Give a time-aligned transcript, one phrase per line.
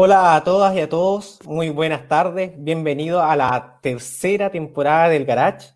[0.00, 5.24] Hola a todas y a todos, muy buenas tardes, bienvenidos a la tercera temporada del
[5.24, 5.70] Garage.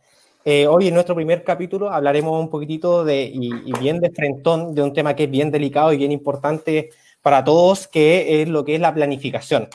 [0.45, 4.83] Eh, hoy en nuestro primer capítulo hablaremos un poquitito de, y, bien de frentón, de
[4.85, 6.91] un tema que es bien delicado y bien importante
[7.21, 9.69] para todos, que es lo que es la planificación.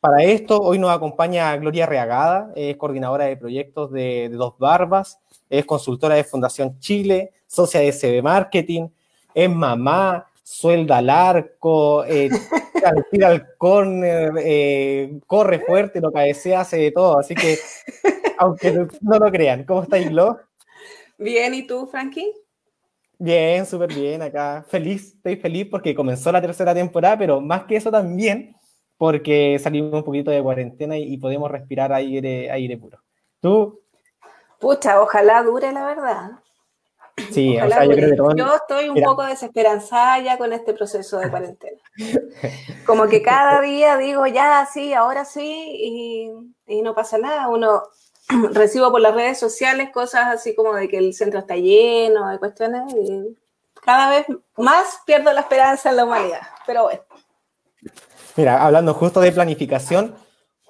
[0.00, 5.20] Para esto, hoy nos acompaña Gloria Reagada, es coordinadora de proyectos de, de Dos Barbas,
[5.48, 8.88] es consultora de Fundación Chile, socia de CB Marketing,
[9.32, 12.28] es mamá, suelda al arco, eh,
[13.10, 17.18] tira al córner, eh, corre fuerte, lo cabecea, hace de todo.
[17.18, 17.58] Así que,
[18.38, 20.38] aunque no lo crean, ¿cómo estáis, Glo?
[21.18, 22.30] Bien, ¿y tú, Frankie?
[23.18, 24.64] Bien, súper bien acá.
[24.68, 28.54] Feliz, estoy feliz porque comenzó la tercera temporada, pero más que eso también
[28.98, 32.98] porque salimos un poquito de cuarentena y, y podemos respirar aire, aire puro.
[33.40, 33.80] ¿Tú?
[34.58, 36.43] Pucha, ojalá dure la verdad.
[37.30, 38.36] Sí, o sea, yo, creo que todo...
[38.36, 39.06] yo estoy un Mira.
[39.06, 41.80] poco desesperanzada ya con este proceso de cuarentena.
[42.86, 46.30] Como que cada día digo, ya, sí, ahora sí, y,
[46.66, 47.48] y no pasa nada.
[47.48, 47.82] Uno
[48.52, 52.38] recibo por las redes sociales cosas así como de que el centro está lleno, de
[52.38, 53.36] cuestiones, y
[53.84, 56.40] cada vez más pierdo la esperanza en la humanidad.
[56.66, 57.02] Pero bueno.
[58.36, 60.16] Mira, hablando justo de planificación,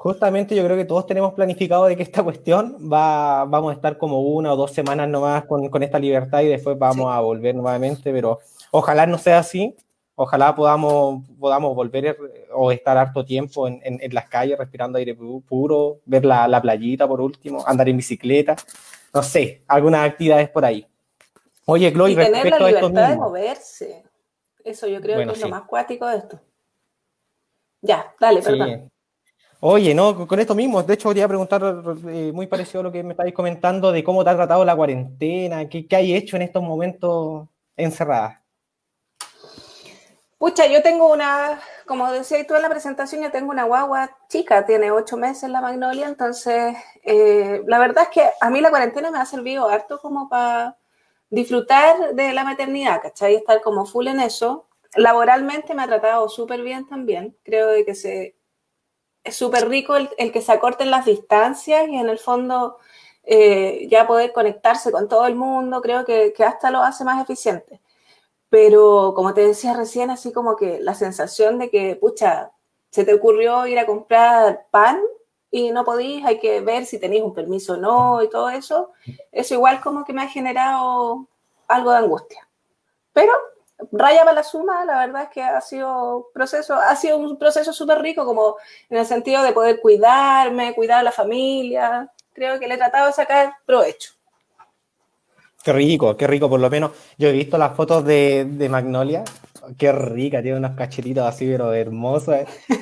[0.05, 3.97] justamente yo creo que todos tenemos planificado de que esta cuestión va, vamos a estar
[3.97, 7.17] como una o dos semanas nomás con, con esta libertad y después vamos sí.
[7.17, 8.39] a volver nuevamente, pero
[8.71, 9.75] ojalá no sea así,
[10.15, 12.19] ojalá podamos, podamos volver
[12.53, 16.61] o estar harto tiempo en, en, en las calles respirando aire puro, ver la, la,
[16.61, 18.57] playita por último, andar en bicicleta,
[19.15, 20.87] no sé, algunas actividades por ahí.
[21.65, 24.05] Oye, Chloe, y tener la libertad de moverse,
[24.65, 25.49] eso yo creo bueno, que es sí.
[25.49, 26.39] lo más cuático de esto.
[27.81, 28.91] Ya, dale, perdón.
[29.67, 31.63] Oye, no, con esto mismo, de hecho quería preguntar
[32.09, 34.77] eh, muy parecido a lo que me estáis comentando de cómo te ha tratado la
[34.77, 38.41] cuarentena, qué, qué hay hecho en estos momentos encerradas.
[40.37, 44.67] Pucha, yo tengo una, como decías tú en la presentación, yo tengo una guagua chica,
[44.67, 49.11] tiene ocho meses la Magnolia, entonces eh, la verdad es que a mí la cuarentena
[49.11, 50.77] me ha servido harto como para
[51.31, 53.37] disfrutar de la maternidad, ¿cachai?
[53.37, 54.69] Estar como full en eso.
[54.95, 58.35] Laboralmente me ha tratado súper bien también, creo de que se
[59.25, 62.79] es súper rico el, el, que se acorten las distancias y en el fondo
[63.25, 67.23] eh, ya poder conectarse con todo el mundo, creo que, que, hasta lo hace más
[67.23, 67.81] eficiente.
[68.51, 72.53] Pero como te decía recién, así como que la sensación de que, pucha,
[72.91, 75.01] se te ocurrió ir a comprar pan
[75.51, 78.93] y no podís, hay que ver si tenéis un permiso o no y todo eso,
[79.33, 81.27] eso igual como que me ha generado
[81.69, 82.49] algo de angustia.
[83.13, 83.33] Pero
[83.93, 87.73] raya para la suma, la verdad es que ha sido proceso, ha sido un proceso
[87.73, 88.57] súper rico, como
[88.89, 92.11] en el sentido de poder cuidarme, cuidar a la familia.
[92.33, 94.13] Creo que le he tratado de sacar provecho.
[95.63, 96.91] Qué rico, qué rico, por lo menos.
[97.17, 99.25] Yo he visto las fotos de, de Magnolia.
[99.79, 102.37] Qué rica, tiene unos cachetitos así, pero hermosos.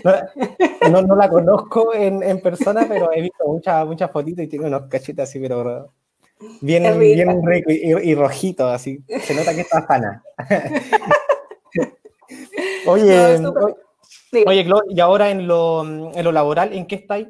[0.04, 4.48] No, no, no la conozco en, en, persona, pero he visto muchas muchas fotitos y
[4.48, 5.92] tiene unos cachetes así, pero
[6.60, 9.00] Bien, bien rico y, y, rojito, así.
[9.22, 10.22] Se nota que está sana.
[12.86, 13.52] oye, no,
[14.46, 17.28] oye, Glo, y ahora en lo, en lo laboral, ¿en qué estáis?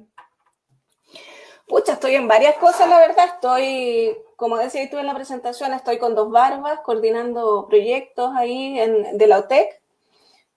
[1.66, 3.26] Pucha, estoy en varias cosas, la verdad.
[3.34, 9.16] Estoy, como decías tú en la presentación, estoy con dos barbas, coordinando proyectos ahí en,
[9.16, 9.80] de la OTEC.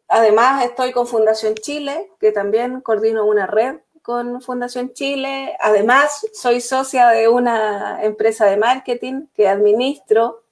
[0.08, 5.58] Además, estoy con Fundación Chile, que también coordino una red con Fundación Chile.
[5.60, 10.44] Además, soy socia de una empresa de marketing que administro.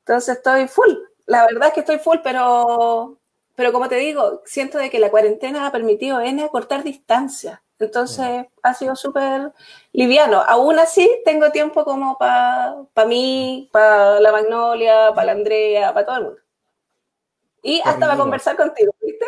[0.00, 0.90] Entonces estoy full.
[1.26, 3.16] La verdad es que estoy full, pero,
[3.54, 7.62] pero como te digo, siento de que la cuarentena ha permitido N acortar distancia.
[7.78, 8.46] Entonces mm.
[8.64, 9.52] ha sido súper
[9.92, 10.42] liviano.
[10.44, 16.06] Aún así, tengo tiempo como para pa mí, para la Magnolia, para la Andrea, para
[16.06, 16.40] todo el mundo.
[17.62, 19.26] Y hasta para conversar contigo, ¿viste?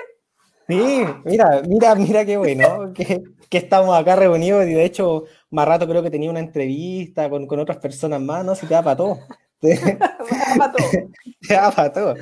[0.69, 0.76] Sí,
[1.25, 5.88] mira, mira, mira qué bueno que, que, estamos acá reunidos y de hecho, más rato
[5.88, 8.55] creo que tenía una entrevista con, con otras personas más, ¿no?
[8.55, 9.19] Si te da para todo.
[9.61, 10.73] Te, da
[11.49, 12.15] te da para todo.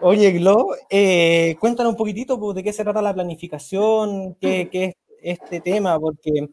[0.00, 4.84] Oye, Glo, eh, cuéntanos un poquitito pues, de qué se trata la planificación, qué, qué
[4.84, 4.94] es
[5.40, 6.48] este tema, porque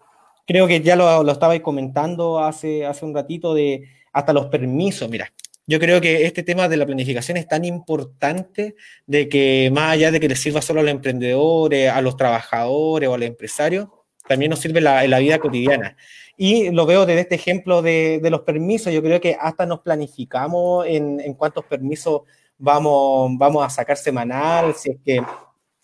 [0.47, 5.09] creo que ya lo, lo estabais comentando hace, hace un ratito de hasta los permisos.
[5.09, 5.31] Mira,
[5.67, 8.75] yo creo que este tema de la planificación es tan importante
[9.05, 13.07] de que más allá de que le sirva solo a los emprendedores, a los trabajadores
[13.07, 13.87] o a los empresarios,
[14.27, 15.95] también nos sirve la, en la vida cotidiana.
[16.37, 18.91] Y lo veo desde este ejemplo de, de, los permisos.
[18.91, 22.21] Yo creo que hasta nos planificamos en, en cuántos permisos
[22.57, 25.21] vamos, vamos a sacar semanal, si es que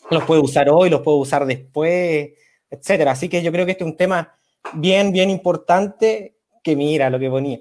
[0.10, 2.32] los puedo usar hoy, los puedo usar después,
[2.70, 3.12] etcétera.
[3.12, 4.36] Así que yo creo que este es un tema
[4.74, 7.60] bien, bien importante que mira lo que ponía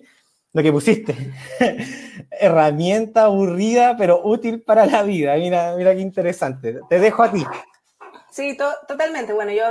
[0.57, 1.15] lo que pusiste.
[2.31, 5.37] Herramienta aburrida, pero útil para la vida.
[5.37, 6.81] Mira, mira qué interesante.
[6.89, 7.45] Te dejo a ti.
[8.31, 8.57] Sí,
[8.89, 9.35] totalmente.
[9.35, 9.65] Bueno, yo,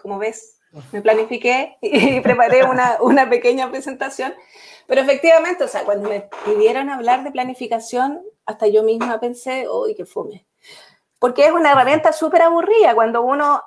[0.00, 0.60] como ves,
[0.92, 4.34] me planifiqué y preparé una, una pequeña presentación.
[4.86, 9.96] Pero efectivamente, o sea, cuando me pidieron hablar de planificación, hasta yo misma pensé, uy,
[9.96, 10.46] qué fome.
[11.18, 12.94] Porque es una herramienta súper aburrida.
[12.94, 13.64] Cuando uno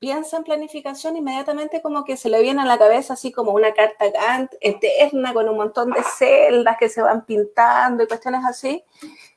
[0.00, 3.72] piensa en planificación, inmediatamente como que se le viene a la cabeza así como una
[3.74, 8.82] carta Gantt eterna con un montón de celdas que se van pintando y cuestiones así.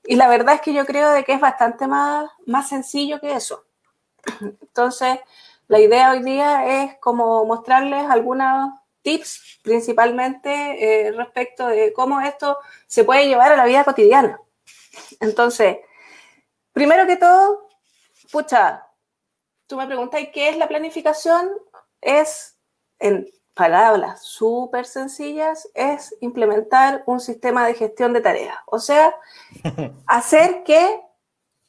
[0.06, 3.33] Y la verdad es que yo creo de que es bastante más, más sencillo que
[3.33, 3.65] eso.
[4.42, 5.19] Entonces,
[5.68, 8.71] la idea hoy día es como mostrarles algunos
[9.01, 12.57] tips, principalmente eh, respecto de cómo esto
[12.88, 14.39] se puede llevar a la vida cotidiana.
[15.19, 15.77] Entonces,
[16.71, 17.68] primero que todo,
[18.31, 18.88] pucha,
[19.68, 21.50] tú me preguntas qué es la planificación,
[22.01, 22.57] es,
[23.00, 28.57] en palabras súper sencillas, es implementar un sistema de gestión de tareas.
[28.65, 29.15] O sea,
[30.07, 31.01] hacer que,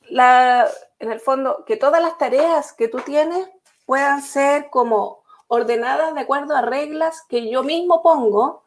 [0.08, 0.68] la,
[0.98, 3.48] en el fondo, que todas las tareas que tú tienes
[3.86, 8.64] puedan ser como ordenadas de acuerdo a reglas que yo mismo pongo,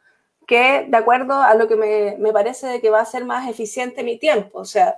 [0.48, 4.04] que de acuerdo a lo que me, me parece que va a ser más eficiente
[4.04, 4.60] mi tiempo.
[4.60, 4.96] O sea,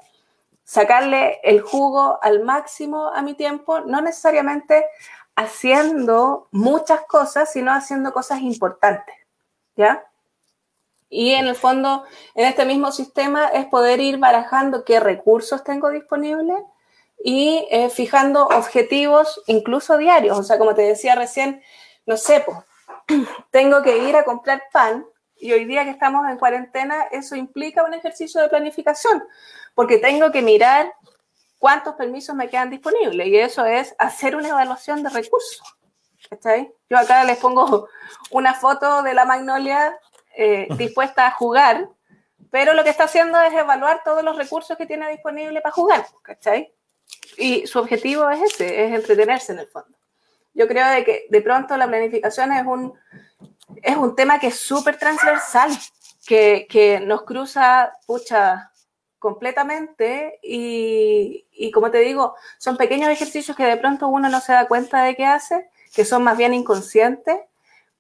[0.70, 4.86] sacarle el jugo al máximo a mi tiempo, no necesariamente
[5.36, 9.16] haciendo muchas cosas, sino haciendo cosas importantes,
[9.76, 10.06] ¿ya?
[11.10, 12.04] Y en el fondo,
[12.36, 16.60] en este mismo sistema es poder ir barajando qué recursos tengo disponibles
[17.24, 20.38] y eh, fijando objetivos incluso diarios.
[20.38, 21.64] O sea, como te decía recién,
[22.06, 22.46] no sé,
[23.50, 25.04] tengo que ir a comprar pan
[25.36, 29.24] y hoy día que estamos en cuarentena, eso implica un ejercicio de planificación,
[29.80, 30.94] porque tengo que mirar
[31.58, 35.62] cuántos permisos me quedan disponibles y eso es hacer una evaluación de recursos.
[36.30, 36.58] ¿Está
[36.90, 37.88] Yo acá les pongo
[38.32, 39.98] una foto de la magnolia
[40.36, 41.88] eh, dispuesta a jugar,
[42.52, 46.06] pero lo que está haciendo es evaluar todos los recursos que tiene disponible para jugar,
[46.24, 46.74] ¿cachai?
[47.38, 49.98] Y su objetivo es ese, es entretenerse en el fondo.
[50.54, 52.94] Yo creo de que de pronto la planificación es un,
[53.82, 55.72] es un tema que es súper transversal,
[56.28, 58.74] que, que, nos cruza, pucha,
[59.20, 64.54] completamente y, y, como te digo, son pequeños ejercicios que de pronto uno no se
[64.54, 67.38] da cuenta de que hace, que son más bien inconscientes,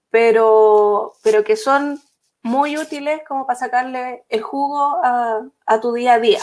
[0.09, 2.01] pero, pero que son
[2.41, 6.39] muy útiles como para sacarle el jugo a, a tu día a día.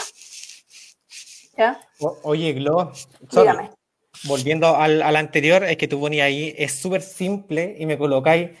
[2.23, 2.91] Oye, Glo,
[4.25, 8.51] volviendo al, anterior, es que tú ponías ahí, es súper simple y me colocáis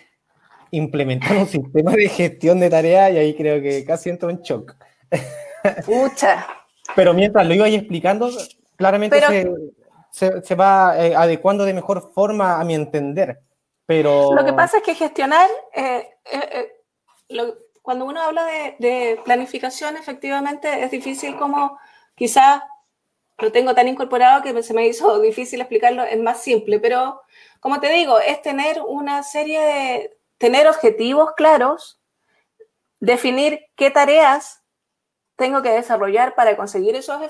[0.71, 4.75] implementar un sistema de gestión de tareas y ahí creo que casi entro en shock.
[5.85, 6.47] Pucha.
[6.95, 8.29] Pero mientras lo ibais explicando,
[8.75, 9.19] claramente
[10.11, 13.39] se, va eh, adecuando de mejor forma a mi entender.
[13.85, 14.33] Pero...
[14.33, 16.73] Lo que pasa es que gestionar, eh, eh,
[17.81, 21.77] cuando uno habla de, de, planificación, efectivamente es difícil como
[22.15, 22.61] quizás
[23.37, 27.21] lo tengo tan incorporado que se me hizo difícil explicarlo, es más simple, pero
[27.59, 31.99] como te digo, es tener una serie de, tener objetivos claros,
[32.99, 34.63] definir qué tareas
[35.37, 37.21] tengo que desarrollar para conseguir esos,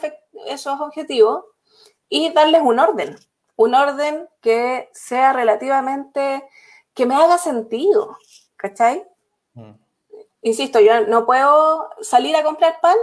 [0.48, 1.46] esos objetivos
[2.10, 3.16] y darles un orden,
[3.56, 6.44] un orden que sea relativamente,
[6.96, 8.18] que me haga sentido,
[8.56, 9.06] ¿cachai?
[9.54, 9.74] Mm.
[10.42, 12.98] Insisto, yo no puedo salir a comprar pan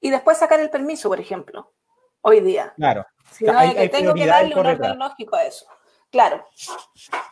[0.00, 1.72] y después sacar el permiso, por ejemplo
[2.22, 2.72] hoy día.
[2.76, 3.06] Claro.
[3.30, 5.66] Sino que tengo que darle un orden lógico a eso.
[6.10, 6.44] Claro.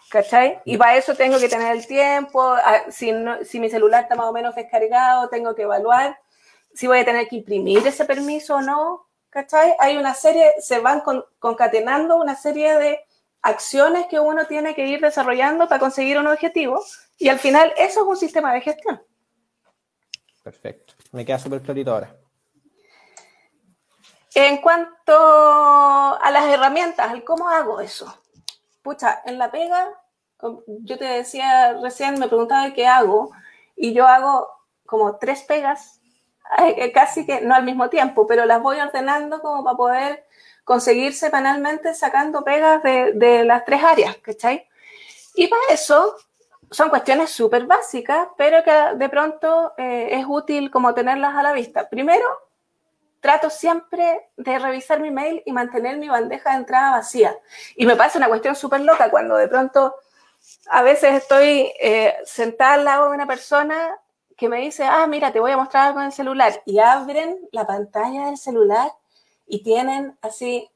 [0.08, 0.60] ¿Cachai?
[0.64, 2.54] Y para eso tengo que tener el tiempo,
[2.90, 3.12] si,
[3.44, 6.18] si mi celular está más o menos descargado, tengo que evaluar
[6.78, 9.08] si voy a tener que imprimir ese permiso o no.
[9.30, 9.74] ¿Cachai?
[9.80, 11.02] Hay una serie, se van
[11.40, 13.00] concatenando una serie de
[13.42, 16.80] acciones que uno tiene que ir desarrollando para conseguir un objetivo
[17.16, 19.02] y al final eso es un sistema de gestión.
[20.44, 20.94] Perfecto.
[21.10, 22.16] Me queda súper clarito ahora.
[24.36, 28.22] En cuanto a las herramientas, cómo hago eso.
[28.82, 30.00] Pucha, en la pega,
[30.66, 33.32] yo te decía recién, me preguntaba qué hago,
[33.74, 34.48] y yo hago
[34.86, 35.97] como tres pegas,
[36.94, 40.26] casi que no al mismo tiempo, pero las voy ordenando como para poder
[40.64, 44.68] conseguir semanalmente sacando pegas de, las tres áreas, ¿cachai?
[45.34, 46.16] Y para eso
[46.70, 51.54] son cuestiones súper básicas, pero que de pronto eh, es útil como tenerlas a la
[51.54, 51.88] vista.
[51.88, 52.26] Primero,
[53.20, 57.34] trato siempre de revisar mi mail y mantener mi bandeja de entrada vacía.
[57.76, 59.94] Y me pasa una cuestión súper loca cuando de pronto
[60.68, 63.98] a veces estoy eh, sentada al lado de una persona
[64.38, 66.62] que me dice, ah, mira, te voy a mostrar algo en el celular.
[66.64, 68.92] Y abren la pantalla del celular
[69.46, 70.70] y tienen así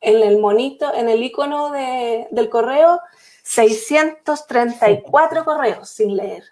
[0.00, 3.00] en el monito, en el icono del correo,
[3.42, 6.44] 634 correos sin leer.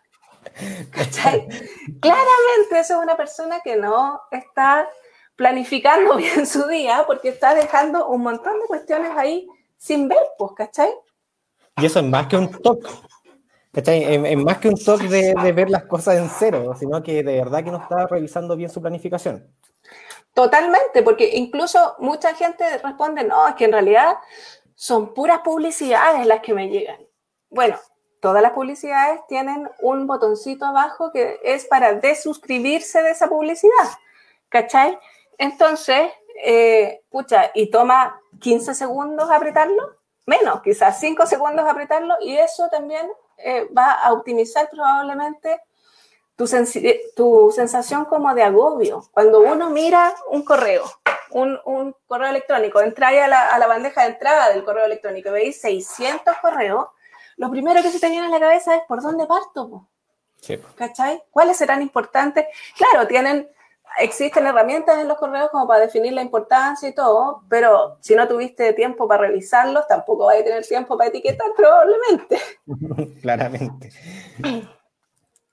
[0.90, 1.46] ¿Cachai?
[2.00, 4.88] Claramente eso es una persona que no está
[5.36, 9.46] planificando bien su día porque está dejando un montón de cuestiones ahí
[9.78, 10.90] sin ver, pues, ¿cachai?
[11.76, 12.90] Y eso es más que un toque.
[13.72, 17.38] Es, más que un toque de, de, ver las cosas en cero, sino que de
[17.38, 19.46] verdad que no está revisando bien su planificación.
[20.34, 24.16] Totalmente, porque incluso mucha gente responde, no, es que en realidad
[24.74, 26.98] son puras publicidades las que me llegan.
[27.48, 27.76] Bueno,
[28.20, 33.88] todas las publicidades tienen un botoncito abajo que es para desuscribirse de esa publicidad,
[34.48, 34.98] ¿cachai?
[35.38, 36.10] Entonces,
[36.44, 39.96] eh, pucha, y toma 15 segundos apretarlo,
[40.26, 43.06] menos, quizás 5 segundos apretarlo, y eso también
[43.44, 45.60] eh, va a optimizar probablemente
[46.36, 46.46] tu,
[47.14, 49.04] tu, sensación como de agobio.
[49.12, 50.84] Cuando uno mira un correo,
[51.30, 55.28] un, un correo electrónico, entra a la, a la, bandeja de entrada del correo electrónico
[55.30, 56.86] y veis 600 correos,
[57.36, 59.86] lo primero que se te viene a la cabeza es ¿por dónde parto?
[60.40, 60.58] Sí.
[60.74, 61.22] ¿Cachai?
[61.30, 62.46] ¿Cuáles serán importantes?
[62.76, 63.48] Claro, tienen
[63.98, 68.28] existen herramientas en los correos como para definir la importancia y todo, pero si no
[68.28, 72.40] tuviste tiempo para revisarlos, tampoco vas a tener tiempo para etiquetar probablemente.
[73.22, 73.90] Claramente.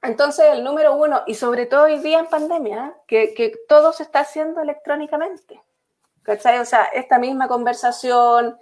[0.01, 4.03] Entonces, el número uno, y sobre todo hoy día en pandemia, que, que todo se
[4.03, 5.61] está haciendo electrónicamente.
[6.23, 6.59] ¿Cachai?
[6.59, 8.57] O sea, esta misma conversación,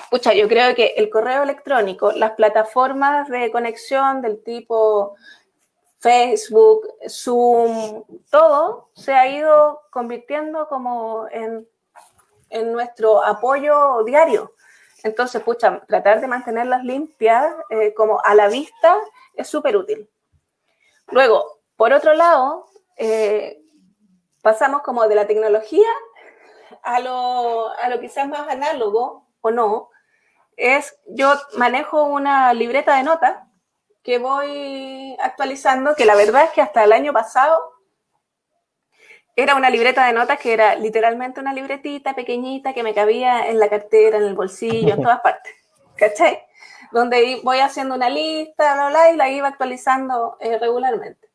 [0.00, 5.14] escucha, yo creo que el correo electrónico, las plataformas de conexión del tipo
[6.04, 11.66] Facebook, Zoom, todo se ha ido convirtiendo como en,
[12.72, 14.52] nuestro apoyo diario.
[15.02, 18.96] Entonces, pucha, tratar de mantenerlas limpias eh, como a la vista
[19.34, 20.08] es súper útil.
[21.08, 23.62] Luego, por otro lado, eh,
[24.42, 25.88] pasamos como de la tecnología
[26.82, 29.88] a lo, a lo quizás más análogo o no,
[30.56, 33.43] es yo manejo una libreta de notas
[34.04, 37.58] que voy actualizando, que la verdad es que hasta el año pasado
[39.34, 43.58] era una libreta de notas que era literalmente una libretita pequeñita que me cabía en
[43.58, 45.52] la cartera, en el bolsillo, en todas partes.
[45.96, 46.38] ¿Cachai?
[46.92, 51.30] Donde voy haciendo una lista, bla, bla, y la iba actualizando eh, regularmente.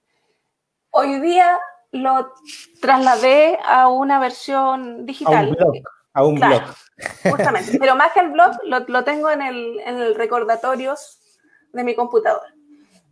[0.91, 1.59] Hoy día
[1.91, 2.33] lo
[2.81, 5.57] trasladé a una versión digital.
[6.13, 6.61] A un blog.
[7.23, 7.77] Justamente.
[7.79, 11.19] Pero más que el blog, lo, lo tengo en el, en el recordatorios
[11.73, 12.58] de mi computador.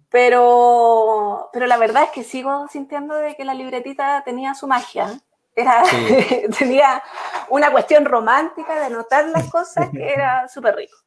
[0.10, 5.20] Pero, pero la verdad es que sigo sintiendo de que la libretita tenía su magia.
[5.56, 5.84] Era,
[6.60, 7.04] tenía
[7.50, 10.98] una cuestión romántica de anotar las cosas que era súper rico.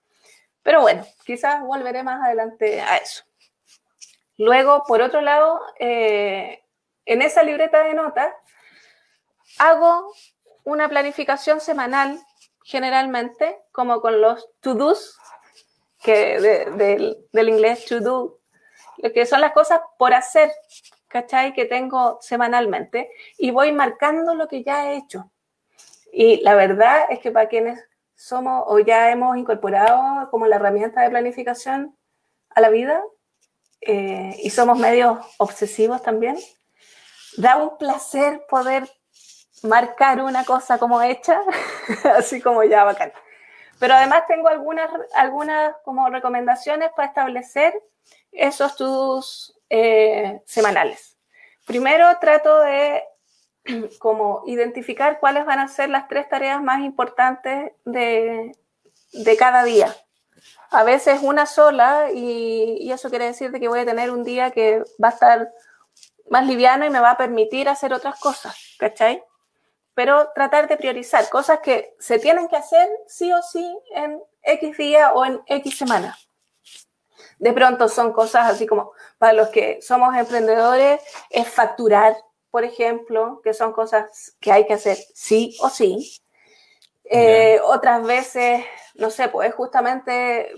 [0.62, 3.24] Pero bueno, quizás volveré más adelante a eso.
[4.36, 6.62] Luego, por otro lado, eh,
[7.06, 8.32] en esa libreta de notas
[9.58, 10.12] hago
[10.64, 12.20] una planificación semanal,
[12.64, 15.18] generalmente, como con los to-dos,
[16.02, 18.39] que del, del inglés to do,
[19.02, 20.50] lo que son las cosas por hacer,
[21.08, 21.52] ¿cachai?
[21.52, 25.30] Que tengo semanalmente y voy marcando lo que ya he hecho.
[26.12, 27.80] Y la verdad es que para quienes
[28.14, 31.96] somos o ya hemos incorporado como la herramienta de planificación
[32.50, 33.02] a la vida
[33.80, 36.36] eh, y somos medios obsesivos también,
[37.36, 38.88] da un placer poder
[39.62, 41.40] marcar una cosa como hecha,
[42.16, 43.12] así como ya bacán.
[43.78, 47.72] Pero además tengo algunas, algunas como recomendaciones para establecer
[48.32, 51.16] esos tus eh, semanales.
[51.66, 53.04] Primero trato de
[53.98, 58.56] como identificar cuáles van a ser las tres tareas más importantes de,
[59.12, 59.94] de cada día.
[60.70, 64.52] A veces una sola y, y, eso quiere decir que voy a tener un día
[64.52, 65.52] que va a estar
[66.30, 69.22] más liviano y me va a permitir hacer otras cosas, ¿cachai?
[69.94, 74.76] Pero tratar de priorizar cosas que se tienen que hacer sí o sí en X
[74.78, 76.16] día o en X semana
[77.40, 82.14] de pronto son cosas así como para los que somos emprendedores, es facturar,
[82.50, 86.20] por ejemplo, que son cosas que hay que hacer sí o sí.
[87.04, 88.62] Eh, otras veces,
[88.94, 90.52] no sé, pues justamente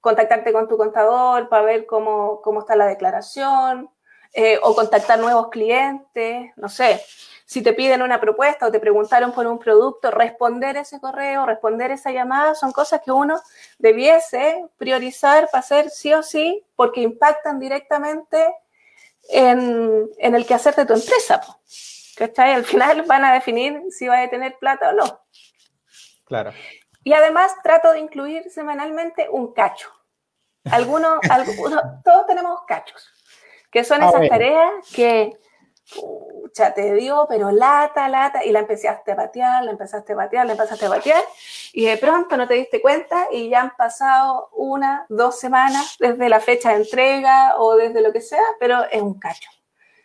[0.00, 3.88] contactarte con tu contador para ver cómo, cómo está la declaración,
[4.32, 7.00] eh, o contactar nuevos clientes, no sé
[7.44, 11.90] si te piden una propuesta o te preguntaron por un producto, responder ese correo, responder
[11.90, 13.40] esa llamada, son cosas que uno
[13.78, 18.54] debiese priorizar para hacer sí o sí, porque impactan directamente
[19.28, 21.40] en, en el quehacer de tu empresa.
[22.16, 22.52] ¿Cachai?
[22.52, 25.24] Al final van a definir si vas a tener plata o no.
[26.24, 26.52] Claro.
[27.02, 29.90] Y además trato de incluir semanalmente un cacho.
[30.70, 33.06] Algunos, algunos todos tenemos cachos,
[33.70, 35.36] que son esas tareas que
[35.92, 40.46] pucha, te dio, pero lata, lata, y la empezaste a patear, la empezaste a patear,
[40.46, 41.22] la empezaste a patear,
[41.72, 46.28] y de pronto no te diste cuenta y ya han pasado una, dos semanas desde
[46.28, 49.50] la fecha de entrega o desde lo que sea, pero es un cacho.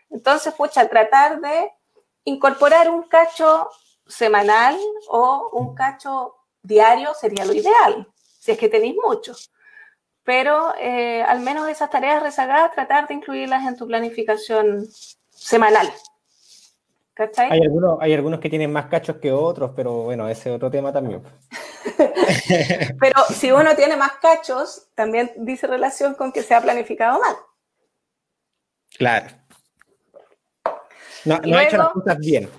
[0.09, 1.71] Entonces, pucha, tratar de
[2.24, 3.69] incorporar un cacho
[4.05, 8.07] semanal o un cacho diario sería lo ideal,
[8.39, 9.33] si es que tenéis mucho.
[10.24, 14.88] Pero eh, al menos esas tareas rezagadas, tratar de incluirlas en tu planificación
[15.39, 15.91] semanal.
[17.13, 17.51] ¿Cachai?
[17.51, 20.72] Hay algunos, hay algunos que tienen más cachos que otros, pero bueno, ese es otro
[20.72, 21.22] tema también.
[23.00, 27.36] pero si uno tiene más cachos, también dice relación con que se ha planificado mal.
[28.98, 29.27] Claro.
[31.25, 32.50] No, no ha hecho las cosas bien.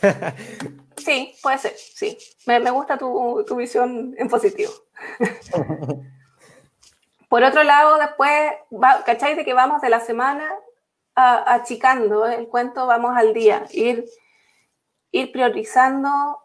[0.96, 2.18] sí, puede ser, sí.
[2.46, 4.72] Me, gusta tu, visión en positivo.
[7.28, 8.32] Por otro lado, después,
[9.06, 10.52] ¿cacháis de que vamos de la semana
[11.20, 14.04] achicando el cuento, vamos al día, ir,
[15.10, 16.38] ir priorizando.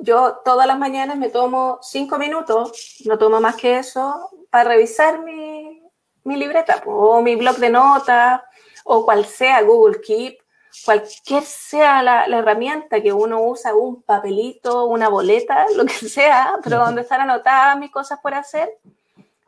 [0.00, 5.22] Yo todas las mañanas me tomo cinco minutos, no tomo más que eso, para revisar
[5.22, 5.82] mi,
[6.24, 8.40] mi libreta o mi blog de notas
[8.84, 10.38] o cual sea Google Keep,
[10.84, 16.54] cualquier sea la, la, herramienta que uno usa, un papelito, una boleta, lo que sea,
[16.62, 18.78] pero donde están anotadas mis cosas por hacer,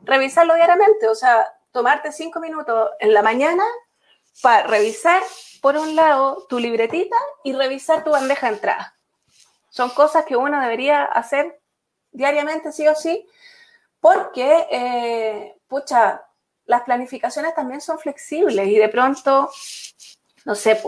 [0.01, 3.63] revisarlo diariamente, o sea, tomarte cinco minutos en la mañana
[4.41, 5.21] para revisar,
[5.61, 8.97] por un lado, tu libretita y revisar tu bandeja de entrada.
[9.69, 11.59] Son cosas que uno debería hacer
[12.11, 13.27] diariamente, sí o sí,
[13.99, 16.23] porque, eh, pucha,
[16.65, 19.49] las planificaciones también son flexibles y de pronto,
[20.45, 20.81] no sé,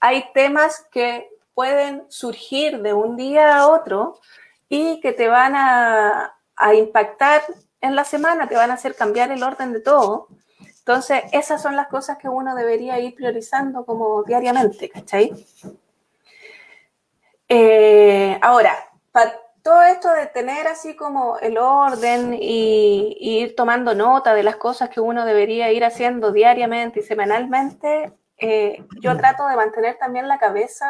[0.00, 4.20] hay temas que pueden surgir de un día a otro
[4.68, 7.42] y que te van a, a impactar
[7.80, 10.28] en la semana, te van a hacer cambiar el orden de todo.
[10.86, 15.32] Entonces, esas son las cosas que uno debería ir priorizando como diariamente, ¿cachai?
[17.48, 18.72] Eh, ahora,
[19.10, 24.54] para todo esto de tener así como el orden y, ir tomando nota de las
[24.54, 30.28] cosas que uno debería ir haciendo diariamente y semanalmente, eh, yo trato de mantener también
[30.28, 30.86] la cabeza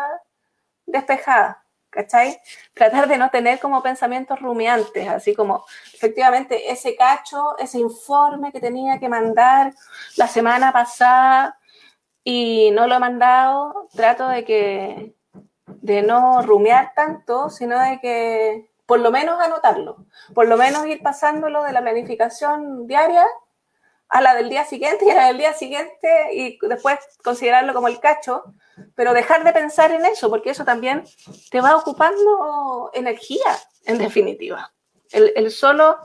[0.84, 1.64] despejada.
[1.96, 2.38] ¿Cachai?
[2.74, 8.60] Tratar de no tener como pensamientos rumiantes, así como efectivamente ese cacho, ese informe que
[8.60, 9.72] tenía que mandar
[10.16, 11.58] la semana pasada
[12.22, 15.14] y no lo he mandado, trato de que
[15.66, 21.02] de no rumiar tanto, sino de que por lo menos anotarlo, por lo menos ir
[21.02, 23.24] pasándolo de la planificación diaria
[24.08, 27.88] a la del día siguiente y a la del día siguiente y después considerarlo como
[27.88, 28.44] el cacho,
[28.94, 31.04] pero dejar de pensar en eso, porque eso también
[31.50, 34.72] te va ocupando energía, en definitiva.
[35.10, 35.98] El, solo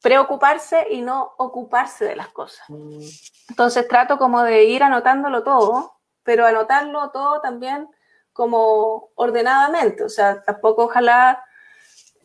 [0.00, 2.66] preocuparse y no ocuparse de las cosas.
[3.48, 7.88] Entonces trato como de ir anotándolo todo, pero anotarlo todo también
[8.32, 11.44] como ordenadamente, o sea, tampoco ojalá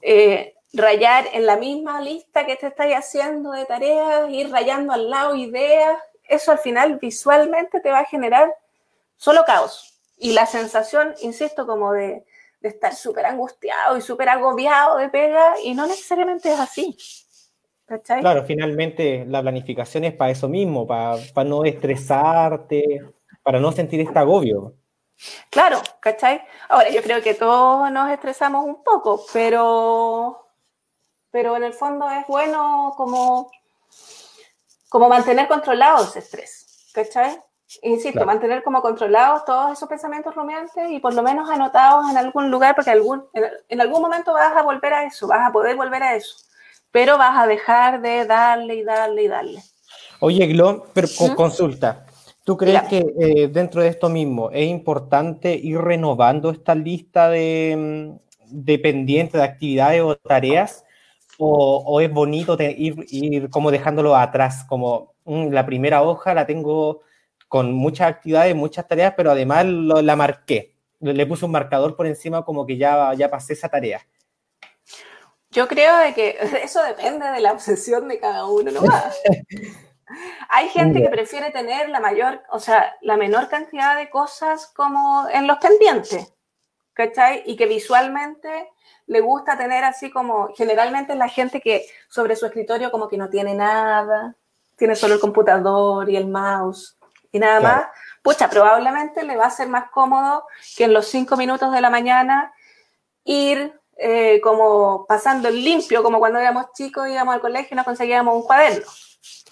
[0.01, 5.09] eh, rayar en la misma lista que te estáis haciendo de tareas, ir rayando al
[5.09, 8.53] lado ideas, eso al final visualmente te va a generar
[9.17, 9.99] solo caos.
[10.17, 12.25] Y la sensación, insisto, como de,
[12.61, 16.97] estar súper angustiado y súper agobiado de pega, y no necesariamente es así.
[18.21, 23.01] Claro, finalmente la planificación es para eso mismo, para, para no estresarte,
[23.41, 24.75] para no sentir este agobio.
[25.49, 26.41] Claro, ¿cachai?
[26.69, 30.48] Ahora, yo creo que todos nos estresamos un poco, pero,
[31.31, 33.51] pero en el fondo es bueno como,
[34.89, 37.39] como mantener controlado ese estrés, ¿cachai?
[37.83, 42.49] Insisto, mantener como controlados todos esos pensamientos rumiantes y por lo menos anotados en algún
[42.49, 43.23] lugar, porque algún,
[43.69, 46.35] en, algún momento vas a volver a eso, vas a poder volver a eso,
[46.91, 49.63] pero vas a dejar de darle y darle y darle.
[50.19, 51.35] Oye, Glo, pero con ¿Mm?
[51.35, 52.05] consulta.
[52.43, 58.17] ¿Tú crees que eh, dentro de esto mismo es importante ir renovando esta lista de,
[58.49, 60.83] mm, pendientes, de actividades o tareas?
[61.41, 64.65] ¿O, es bonito ir, ir, como dejándolo atrás?
[64.67, 67.01] Como mm, la primera hoja la tengo
[67.47, 70.75] con muchas actividades, muchas tareas, pero además la marqué.
[70.99, 74.05] Le, puse un marcador por encima como que ya, ya pasé esa tarea.
[75.49, 79.17] Yo creo de que eso depende de la obsesión de cada uno nomás.
[80.49, 85.27] Hay gente que prefiere tener la mayor, o sea, la menor cantidad de cosas como
[85.31, 86.33] en los pendientes,
[86.99, 87.43] ¿cachai?
[87.45, 88.69] Y que visualmente
[89.07, 93.29] le gusta tener así como, generalmente la gente que sobre su escritorio como que no
[93.29, 94.35] tiene nada,
[94.75, 96.97] tiene solo el computador y el mouse
[97.31, 97.85] y nada más,
[98.21, 100.43] pucha, probablemente le va a ser más cómodo
[100.75, 102.53] que en los cinco minutos de la mañana
[103.23, 107.85] ir eh, como pasando el limpio, como cuando éramos chicos, íbamos al colegio y nos
[107.85, 108.85] conseguíamos un cuaderno.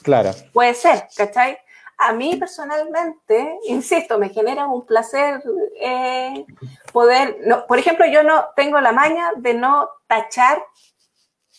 [0.04, 0.32] Claro.
[0.52, 1.58] Puede ser, ¿cachai?
[1.98, 5.42] A mí personalmente, insisto, me genera un placer
[5.82, 6.46] eh,
[6.94, 10.64] poder, no, por ejemplo, yo no tengo la maña de no tachar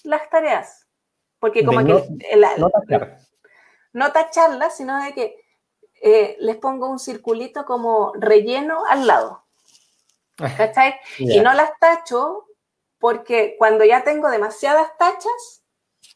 [0.05, 0.87] las tareas,
[1.40, 2.70] porque como que no,
[3.92, 5.44] no tacharlas, sino de que
[6.01, 9.48] eh, les pongo un circulito como relleno al lado.
[10.57, 10.94] ¿cachai?
[11.18, 12.46] Y no las tacho
[12.98, 15.64] porque cuando ya tengo demasiadas tachas,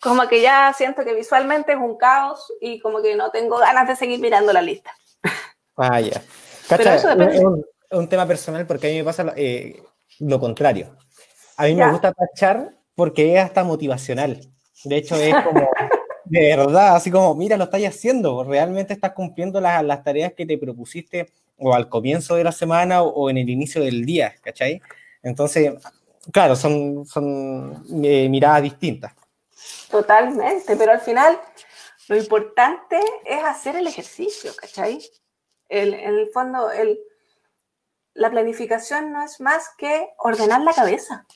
[0.03, 3.87] como que ya siento que visualmente es un caos y como que no tengo ganas
[3.87, 4.91] de seguir mirando la lista.
[5.77, 6.21] Ah, ya.
[6.69, 7.43] Es
[7.91, 9.81] un, tema personal porque a mí me pasa eh,
[10.19, 10.97] lo, contrario.
[11.57, 14.41] A mí me gusta tachar porque es hasta motivacional.
[14.83, 15.69] De hecho, es como,
[16.25, 20.47] de verdad, así como, mira, lo estás haciendo, realmente estás cumpliendo las, las tareas que
[20.47, 24.83] te propusiste o al comienzo de la semana o, en el inicio del día, ¿cachai?
[25.23, 25.75] Entonces,
[26.33, 29.12] claro, son, son eh, miradas distintas.
[29.93, 31.39] Totalmente, pero al final
[32.09, 35.01] lo importante es hacer el ejercicio, ¿cachai?
[35.69, 36.99] El, en el fondo, el,
[38.15, 41.27] la planificación no es más que ordenar la cabeza.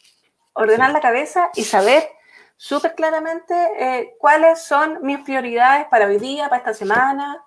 [0.55, 2.09] Ordenar la cabeza y saber
[2.57, 7.45] súper claramente eh, cuáles son mis prioridades para hoy día, para esta semana,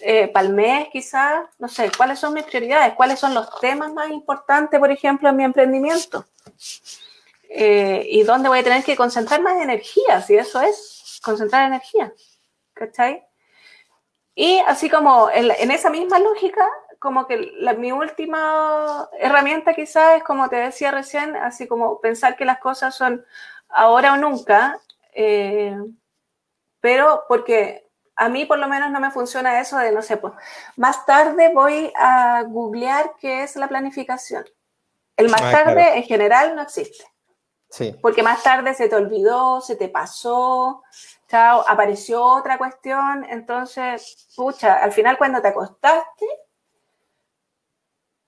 [0.00, 3.92] eh, para el mes quizás, no sé, cuáles son mis prioridades, cuáles son los temas
[3.92, 6.24] más importantes, por ejemplo, en mi emprendimiento.
[7.54, 12.12] Eh, y dónde voy a tener que concentrar más energía, si eso es, concentrar energía.
[12.72, 13.22] ¿Cachai?
[14.34, 16.66] Y así como en, esa misma lógica,
[16.98, 22.46] como que mi última herramienta quizás es, como te decía recién, así como pensar que
[22.46, 23.22] las cosas son
[23.68, 24.80] ahora o nunca,
[25.12, 25.76] eh,
[26.80, 27.86] pero porque
[28.16, 30.32] a mí por lo menos no me funciona eso de, no sé, pues
[30.76, 34.46] más tarde voy a googlear qué es la planificación.
[35.18, 37.11] El más ah, tarde en general no existe.
[37.72, 37.96] Sí.
[38.02, 40.82] Porque más tarde se te olvidó, se te pasó,
[41.26, 46.26] chao, apareció otra cuestión, entonces, pucha, al final cuando te acostaste,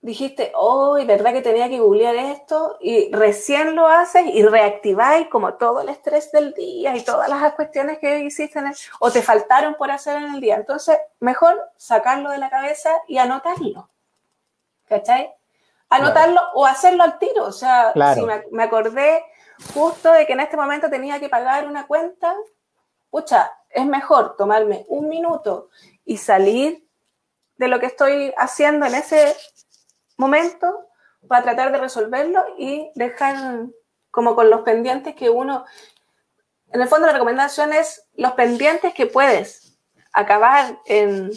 [0.01, 2.79] dijiste, oh, ¿verdad que tenía que googlear esto?
[2.81, 7.53] Y recién lo haces y reactiváis como todo el estrés del día y todas las
[7.55, 8.63] cuestiones que hiciste
[9.01, 10.57] o te faltaron por hacer en el día.
[10.57, 13.91] Entonces, mejor sacarlo de la cabeza y anotarlo.
[14.89, 15.35] ¿Cachai?
[15.89, 17.45] Anotarlo o hacerlo al tiro.
[17.45, 19.25] O sea, si me, acordé
[19.73, 22.35] justo de que en este momento tenía que pagar una cuenta,
[23.11, 25.71] pucha, es mejor tomarme un minuto
[26.05, 26.87] y salir
[27.57, 29.37] de lo que estoy haciendo en ese
[30.17, 30.89] momento
[31.29, 33.67] para tratar de resolverlo y dejar
[34.11, 35.65] como con los pendientes que uno,
[36.73, 39.79] en el fondo la recomendación es los pendientes que puedes
[40.13, 41.31] acabar en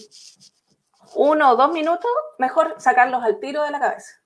[1.16, 4.22] uno o dos minutos, mejor sacarlos al tiro de la cabeza.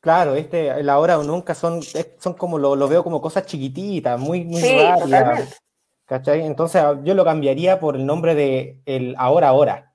[0.00, 4.18] Claro, este, la hora o nunca son, son como lo, lo veo como cosas chiquititas,
[4.18, 4.78] muy, muy sí,
[6.04, 6.46] ¿Cachai?
[6.46, 9.92] Entonces yo lo cambiaría por el nombre de el ahora ahora.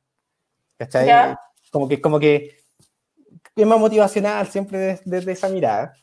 [0.77, 1.35] ¿Cachai?
[1.71, 2.57] Como que, como que
[3.55, 5.93] es más motivacional siempre desde, esa mirada.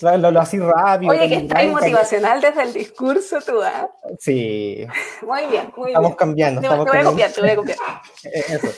[0.00, 1.12] Lo, lo, así rápido.
[1.12, 3.88] Oye, que está motivacional desde el discurso tú, ¿ah?
[4.18, 4.86] Sí.
[5.26, 7.78] Muy bien, muy estamos Cambiando, estamos te, voy a copiar, te voy a copiar.
[8.32, 8.68] Eso.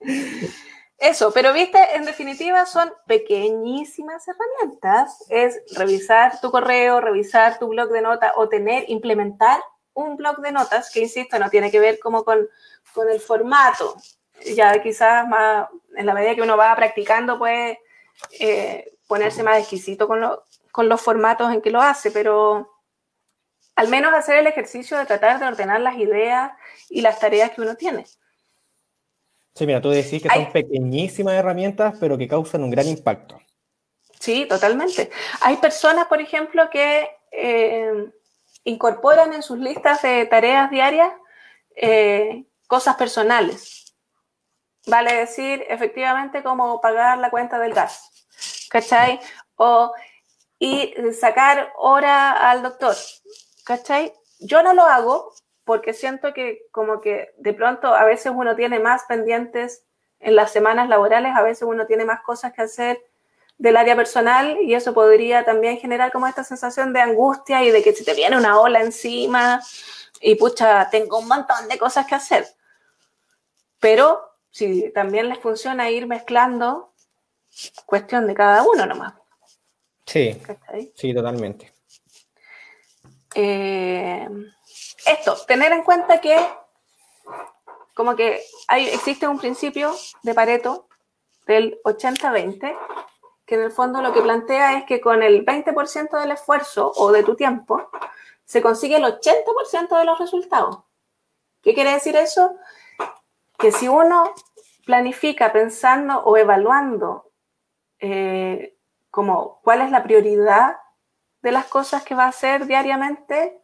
[1.08, 5.24] Eso, pero viste, en definitiva son pequeñísimas herramientas.
[5.28, 9.60] Es revisar tu correo, revisar tu blog de notas o tener, implementar
[9.94, 12.48] un blog de notas que, insisto, no tiene que ver como con,
[12.92, 13.94] con el formato,
[14.56, 17.78] ya quizás más, en la medida que uno va practicando puede
[18.40, 20.20] eh, ponerse más exquisito con,
[20.72, 22.80] con los formatos en que lo hace, pero
[23.76, 26.50] al menos hacer el ejercicio de tratar de ordenar las ideas
[26.90, 28.06] y las tareas que uno tiene.
[29.56, 33.40] Sí, mira, tú decís que son pequeñísimas herramientas, pero que causan un gran impacto.
[34.20, 35.10] Sí, totalmente.
[35.40, 38.10] Hay personas, por ejemplo, que eh,
[38.62, 41.10] incorporan en sus listas de tareas diarias
[41.74, 43.86] eh, cosas personales
[44.86, 48.10] vale decir efectivamente como pagar la cuenta del gas,
[48.70, 49.20] ¿cachai?
[49.56, 49.92] O
[50.58, 52.96] y sacar hora al doctor,
[53.64, 54.12] ¿cachai?
[54.40, 55.34] Yo no lo hago
[55.66, 59.84] porque siento que como que de pronto a veces uno tiene más pendientes
[60.20, 63.04] en las semanas laborales, a veces uno tiene más cosas que hacer
[63.58, 67.82] del área personal y eso podría también generar como esta sensación de angustia y de
[67.82, 69.60] que si te viene una ola encima
[70.20, 72.46] y pucha, tengo un montón de cosas que hacer.
[73.80, 76.92] Pero si también les funciona ir mezclando,
[77.86, 79.14] cuestión de cada uno nomás.
[80.06, 80.40] Sí,
[80.94, 81.72] sí, totalmente.
[83.34, 84.28] Eh,
[85.06, 86.36] esto, tener en cuenta que
[87.94, 90.88] como que hay, existe un principio de Pareto
[91.46, 92.76] del 80-20,
[93.46, 97.10] que en el fondo lo que plantea es que con el 20% del esfuerzo o
[97.12, 97.88] de tu tiempo,
[98.44, 100.80] se consigue el 80% de los resultados.
[101.62, 102.56] ¿Qué quiere decir eso?
[103.58, 104.34] que si uno
[104.84, 107.32] planifica pensando o evaluando
[107.98, 108.76] eh,
[109.10, 110.76] como cuál es la prioridad
[111.42, 113.62] de las cosas que va a hacer diariamente,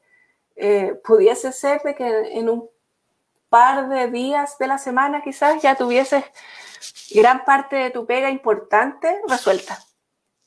[0.56, 2.68] eh, pudiese ser de que en un
[3.48, 6.24] par de días de la semana quizás ya tuvieses
[7.14, 9.78] gran parte de tu pega importante resuelta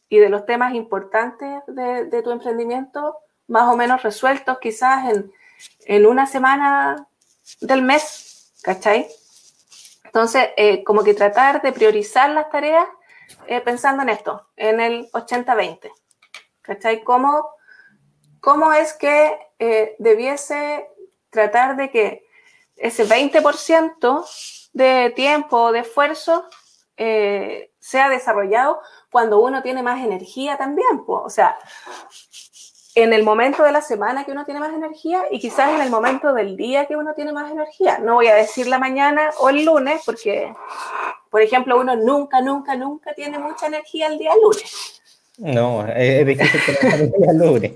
[0.09, 5.31] y de los temas importantes de, tu emprendimiento más o menos resueltos quizás en,
[5.85, 7.07] en una semana
[7.61, 9.07] del mes, ¿cachai?
[10.03, 12.87] Entonces, eh, como que tratar de priorizar las tareas
[13.47, 15.91] eh, pensando en esto, en el 80-20.
[16.61, 17.03] ¿Cachai?
[17.03, 17.49] ¿Cómo,
[18.45, 20.87] ¿Cómo es que eh, debiese
[21.31, 22.27] tratar de que
[22.75, 26.45] ese 20% de tiempo, de esfuerzo,
[26.95, 28.79] sea desarrollado
[29.11, 31.03] cuando uno tiene más energía también?
[31.07, 31.57] O sea,
[32.93, 35.89] en el momento de la semana que uno tiene más energía y quizás en el
[35.89, 37.97] momento del día que uno tiene más energía.
[37.97, 40.53] No voy a decir la mañana o el lunes porque,
[41.31, 45.01] por ejemplo, uno nunca, nunca, nunca tiene mucha energía el día lunes.
[45.37, 47.73] No, es difícil el día lunes.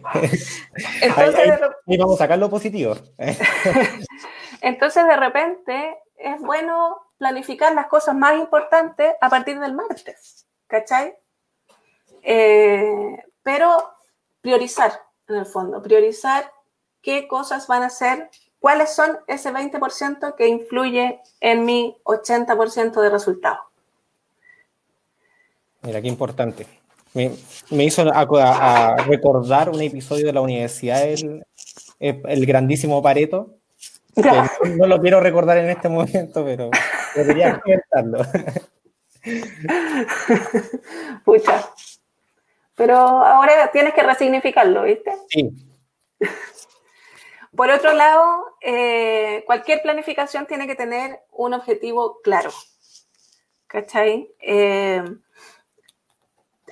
[1.02, 2.96] Entonces, y vamos a sacar lo positivo.
[4.62, 11.16] Entonces, de repente, es bueno planificar las cosas más importantes a partir del martes, ¿cachai?
[12.22, 13.84] Eh, pero
[14.42, 14.94] priorizar,
[15.28, 16.52] en el fondo, priorizar
[17.02, 23.10] qué cosas van a ser, cuáles son ese 20% que influye en mi 80% de
[23.10, 23.60] resultado.
[25.82, 26.79] Mira, qué importante.
[27.14, 31.46] Me, hizo a, recordar un episodio de la universidad, el,
[32.00, 33.56] el grandísimo Pareto.
[34.16, 36.70] No, lo quiero recordar en este momento, pero
[37.16, 38.26] debería comentarlo.
[41.24, 41.70] Pucha,
[42.76, 45.14] pero ahora tienes que resignificarlo, ¿viste?
[45.30, 45.50] Sí.
[47.56, 52.52] Por otro lado, eh, cualquier planificación tiene que tener un objetivo claro.
[53.68, 54.32] ¿Cachai?
[54.40, 55.04] Eh,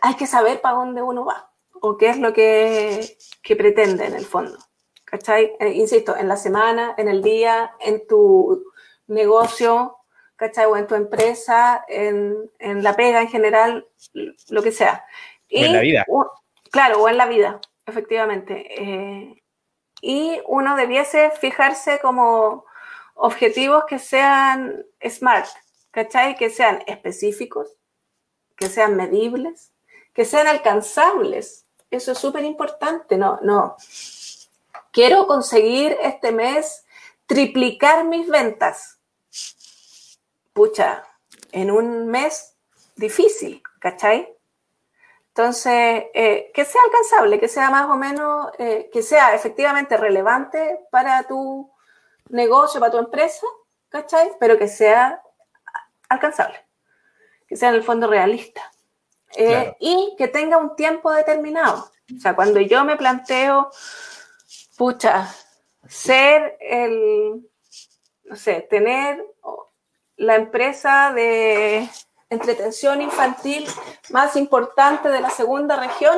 [0.02, 3.18] hay que saber para dónde uno va o qué es lo que,
[3.58, 4.58] pretende en el fondo.
[5.06, 5.54] ¿Cachai?
[5.60, 8.66] Eh, insisto, en la semana, en el día, en tu
[9.08, 10.00] negocio,
[10.36, 10.66] ¿cachai?
[10.66, 13.88] O en tu empresa, en, en la pega en general,
[14.50, 15.06] lo que sea
[15.50, 16.06] en la vida.
[16.72, 18.84] claro, o en la vida, efectivamente.
[18.84, 19.44] Eh,
[20.02, 22.66] y uno debiese fijarse como
[23.16, 25.48] objetivos que sean smart,
[25.92, 26.36] ¿cachai?
[26.36, 27.78] Que sean específicos,
[28.56, 29.74] que sean medibles,
[30.18, 31.68] que sean alcanzables.
[31.92, 33.78] Eso es súper importante, no, no.
[34.92, 36.88] Quiero conseguir este mes
[37.28, 39.00] triplicar mis ventas.
[40.54, 41.04] Pucha,
[41.52, 42.56] en un mes
[42.96, 44.36] difícil, ¿cachai?
[45.28, 50.80] Entonces, eh, que sea alcanzable, que sea más o menos, eh, que sea efectivamente relevante
[50.90, 51.72] para tu
[52.30, 53.46] negocio, para tu empresa,
[53.90, 54.32] ¿cachai?
[54.40, 55.22] Pero que sea
[56.10, 56.66] alcanzable,
[57.48, 58.64] que sea en el fondo realista.
[59.36, 61.92] Eh, y que tenga un tiempo determinado.
[62.16, 63.70] O sea, cuando yo me planteo,
[64.78, 65.34] pucha,
[65.88, 67.50] ser el,
[68.24, 69.24] no sé, tener
[70.16, 71.90] la empresa de
[72.30, 73.68] entretención infantil
[74.10, 76.18] más importante de la segunda región,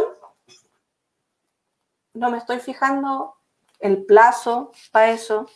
[2.13, 3.36] no me estoy fijando
[3.80, 5.50] el plazo para eso.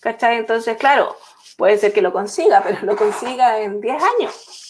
[0.00, 0.36] ¿Cachai?
[0.36, 1.16] Entonces, claro,
[1.56, 4.63] puede ser que lo consiga, pero lo consiga en 10 años.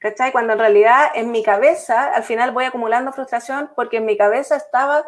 [0.00, 0.32] ¿Cachai?
[0.32, 4.56] Cuando en realidad en mi cabeza, al final voy acumulando frustración porque en mi cabeza
[4.56, 5.04] estaba,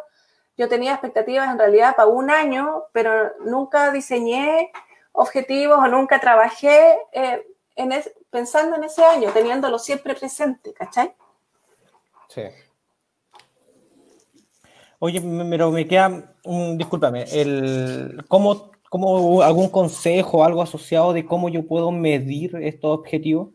[0.59, 4.71] yo tenía expectativas en realidad para un año, pero nunca diseñé
[5.13, 7.43] objetivos o nunca trabajé eh,
[8.31, 11.15] pensando en ese año, teniéndolo siempre presente, ¿cachai?
[12.29, 12.43] Sí.
[14.99, 21.49] Oye, pero me queda, un, discúlpame, el, ¿cómo, ¿cómo, algún consejo, algo asociado de cómo
[21.49, 23.49] yo puedo medir estos objetivos?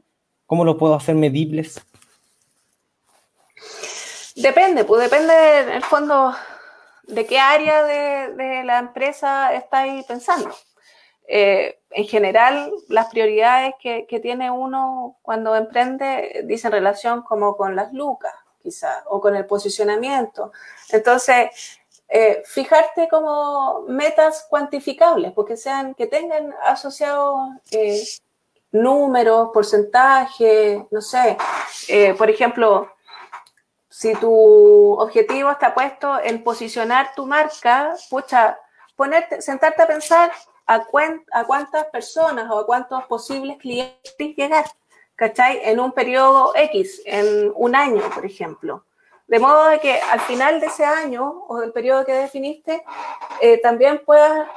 [0.48, 1.82] ¿Cómo lo puedo hacer medibles?
[4.36, 6.34] Depende, pues depende en el fondo
[7.04, 10.56] de qué área de, la empresa estáis pensando.
[11.28, 17.92] Eh, en general, las prioridades que, tiene uno cuando emprende dicen relación como con las
[17.92, 18.34] lucas,
[18.64, 20.54] quizá, o con el posicionamiento.
[20.90, 21.50] Entonces,
[22.08, 28.02] eh, fijarte como metas cuantificables, porque sean, que tengan asociados eh,
[28.82, 31.38] números, porcentajes, no sé.
[32.18, 32.90] por ejemplo,
[33.90, 38.60] si tu objetivo está puesto en posicionar tu marca, pucha,
[38.96, 40.32] ponerte, sentarte a pensar
[40.68, 44.66] a, cuántas personas o a cuántos posibles clientes llegar,
[45.16, 45.62] ¿cachai?
[45.64, 48.86] En un periodo X, en un año, por ejemplo.
[49.28, 52.84] De modo de que al final de ese año o del periodo que definiste,
[53.42, 54.48] eh, también puedas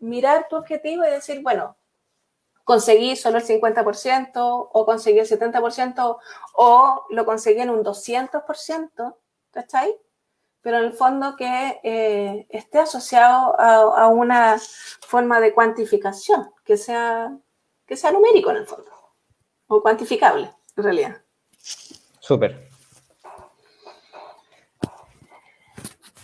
[0.00, 1.76] mirar tu objetivo y decir, bueno,
[2.64, 4.32] conseguí solo el 50%
[4.72, 6.18] o conseguí el 70%
[6.54, 9.16] o lo conseguí en un 200%,
[9.50, 9.96] ¿cachai?
[10.64, 14.58] pero en el fondo que eh, esté asociado a, una
[15.06, 17.36] forma de cuantificación, que sea,
[17.86, 18.90] que sea numérico en el fondo,
[19.66, 21.22] o cuantificable en realidad.
[22.18, 22.70] Súper.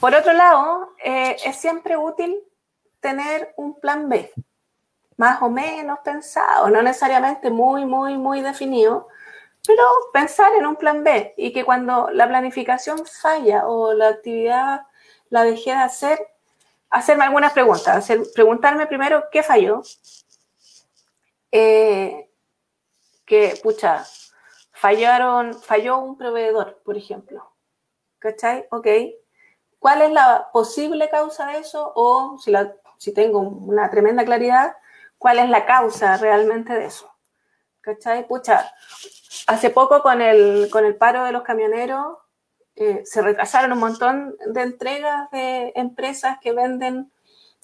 [0.00, 2.42] Por otro lado, eh, es siempre útil
[3.00, 4.32] tener un plan B,
[5.20, 9.06] más o menos pensado, no necesariamente muy, muy, muy definido,
[9.66, 9.82] pero
[10.14, 14.86] pensar en un plan B y que cuando la planificación falla o la actividad
[15.28, 16.26] la dejé de hacer,
[16.88, 19.82] hacerme algunas preguntas, preguntarme primero qué falló,
[21.52, 22.30] eh,
[23.26, 24.06] que, pucha,
[24.72, 27.46] fallaron, falló un proveedor, por ejemplo,
[28.18, 28.66] ¿cachai?
[28.70, 28.86] Ok,
[29.78, 31.92] ¿cuál es la posible causa de eso?
[31.94, 34.76] O si, la, si tengo una tremenda claridad,
[35.20, 37.08] ¿cuál es la causa realmente de eso?
[37.80, 38.26] ¿Cachai?
[38.26, 38.72] Pucha,
[39.46, 42.18] Hace poco con el, con el paro de los camioneros
[42.76, 47.10] eh, se retrasaron un montón de entregas de empresas que venden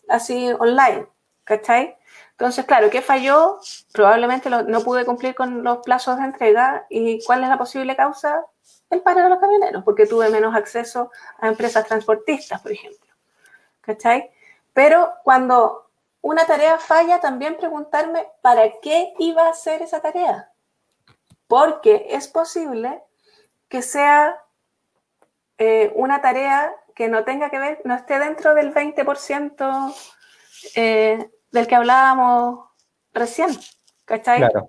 [0.08, 1.06] así online,
[1.44, 1.96] ¿cachai?
[2.32, 3.60] Entonces, claro, ¿qué falló?
[3.92, 6.86] Probablemente no pude cumplir con los plazos de entrega.
[6.90, 8.44] ¿Y cuál es la posible causa?
[8.90, 13.14] El paro de los camioneros, porque tuve menos acceso a empresas transportistas, por ejemplo.
[13.80, 14.30] ¿Cachai?
[14.72, 15.85] Pero cuando
[16.26, 20.50] una tarea falla, también preguntarme para qué iba a hacer esa tarea
[21.46, 23.02] porque es posible
[23.68, 24.36] que sea
[25.58, 29.94] eh, una tarea que no tenga que ver, no esté dentro del 20%
[30.74, 32.70] eh, del que hablábamos
[33.12, 33.50] recién,
[34.04, 34.38] ¿cachai?
[34.38, 34.68] Claro.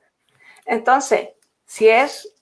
[0.65, 1.29] Entonces,
[1.65, 2.33] si es,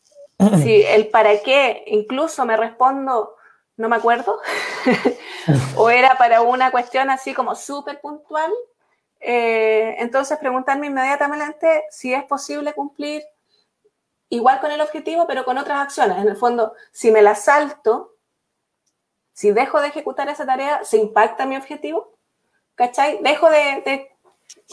[0.63, 3.35] si el para qué incluso me respondo,
[3.77, 4.39] no me acuerdo,
[5.77, 8.51] o era para una cuestión así como súper puntual,
[9.27, 13.23] eh, entonces preguntarme inmediatamente si es posible cumplir
[14.29, 16.19] igual con el objetivo, pero con otras acciones.
[16.19, 18.17] En el fondo, si me la salto,
[19.33, 22.19] si dejo de ejecutar esa tarea, ¿se impacta mi objetivo?
[22.75, 23.17] ¿Cachai?
[23.23, 24.11] ¿Dejo de,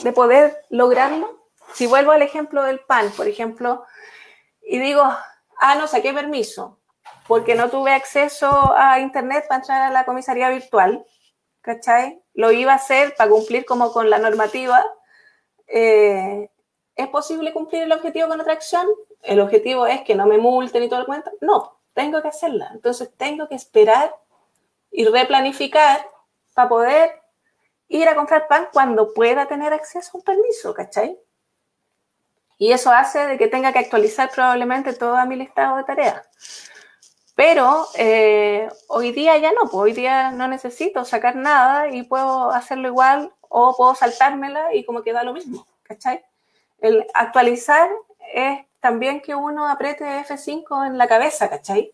[0.02, 1.48] de, poder lograrlo?
[1.72, 3.86] Si vuelvo al ejemplo del pan, por ejemplo,
[4.60, 5.02] y digo,
[5.56, 6.78] ah, no saqué permiso,
[7.26, 11.06] porque no tuve acceso a internet para entrar a la comisaría virtual,
[11.62, 12.22] ¿cachai?
[12.34, 14.84] Lo iba a hacer para cumplir como con la normativa.
[15.66, 16.50] Eh,
[16.94, 18.86] ¿Es posible cumplir el objetivo con otra acción?
[19.22, 21.30] el objetivo es que no me multen y todo el cuento.
[21.40, 22.70] No, tengo que hacerla.
[22.72, 24.14] Entonces tengo que esperar
[24.90, 26.06] y replanificar
[26.54, 27.22] para poder
[27.88, 31.18] ir a comprar pan cuando pueda tener acceso a un permiso, ¿cachai?
[32.58, 36.22] Y eso hace de que tenga que actualizar probablemente todo mi listado de tareas.
[37.34, 42.50] Pero eh, hoy día ya no, pues hoy día no necesito sacar nada y puedo
[42.50, 46.22] hacerlo igual o puedo saltármela y como queda lo mismo, ¿cachai?
[46.78, 47.88] El actualizar
[48.34, 51.92] es también que uno apriete F5 en la cabeza, ¿cachai?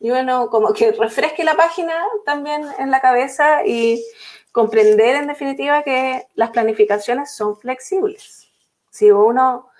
[0.00, 4.04] Y bueno, como que refresque la página también en la cabeza y
[4.50, 8.48] comprender en definitiva que las planificaciones son flexibles.
[8.90, 9.70] Si uno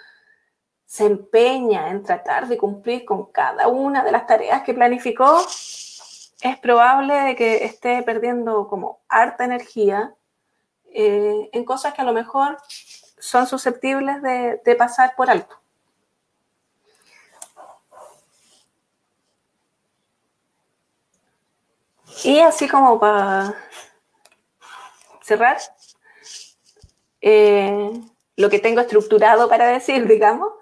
[0.93, 5.41] se empeña en tratar de cumplir con cada una de las tareas que planificó,
[6.43, 10.15] es probable que esté perdiendo como harta energía
[10.93, 12.59] eh, en cosas que a lo mejor
[13.19, 15.57] son susceptibles de pasar por alto.
[22.23, 23.55] Y así como para
[25.23, 25.57] cerrar,
[27.23, 27.91] eh,
[28.37, 30.53] lo que tengo estructurado para decir, digamos,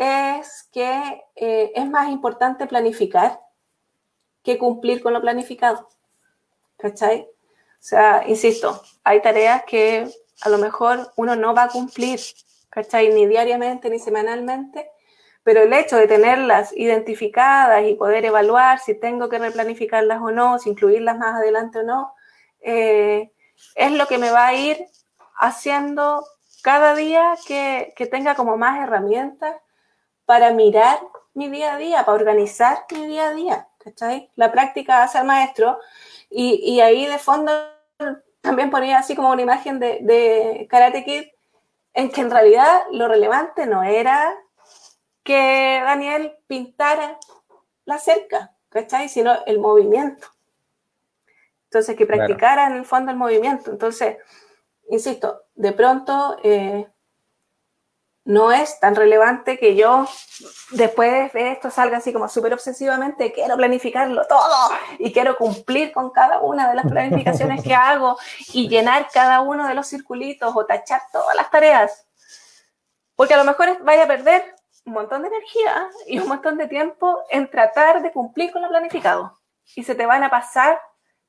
[0.00, 3.38] es que eh, es más importante planificar
[4.42, 5.88] que cumplir con lo planificado.
[6.78, 7.20] ¿Cachai?
[7.20, 10.08] O sea, insisto, hay tareas que
[10.40, 12.18] a lo mejor uno no va a cumplir,
[12.70, 13.12] ¿cachai?
[13.12, 14.90] Ni diariamente ni semanalmente,
[15.42, 20.58] pero el hecho de tenerlas identificadas y poder evaluar si tengo que replanificarlas o no,
[20.58, 22.14] si incluirlas más adelante o no,
[22.60, 23.32] eh,
[23.74, 24.78] es lo que me va a ir
[25.36, 26.24] haciendo
[26.62, 29.56] cada día que, tenga como más herramientas
[30.30, 31.00] para mirar
[31.34, 33.68] mi día a día, para organizar mi día a día.
[33.78, 34.30] ¿cachai?
[34.36, 35.80] La práctica hace al maestro
[36.30, 37.50] y, ahí de fondo
[38.40, 41.24] también ponía así como una imagen de, de Karate Kid
[41.94, 44.32] en que en realidad lo relevante no era
[45.24, 47.18] que Daniel pintara
[47.84, 49.08] la cerca, ¿cachai?
[49.08, 50.28] Sino el movimiento.
[51.64, 53.72] Entonces, que practicara en el fondo el movimiento.
[53.72, 54.18] Entonces,
[54.90, 56.86] insisto, de pronto eh,
[58.24, 60.06] no es tan relevante que yo
[60.72, 66.10] después de esto salga así como súper obsesivamente, quiero planificarlo todo y quiero cumplir con
[66.10, 68.18] cada una de las planificaciones que hago
[68.52, 72.06] y llenar cada uno de los circulitos o tachar todas las tareas.
[73.16, 74.54] Porque a lo mejor vaya a perder
[74.84, 78.68] un montón de energía y un montón de tiempo en tratar de cumplir con lo
[78.68, 79.38] planificado.
[79.74, 80.80] Y se te van a pasar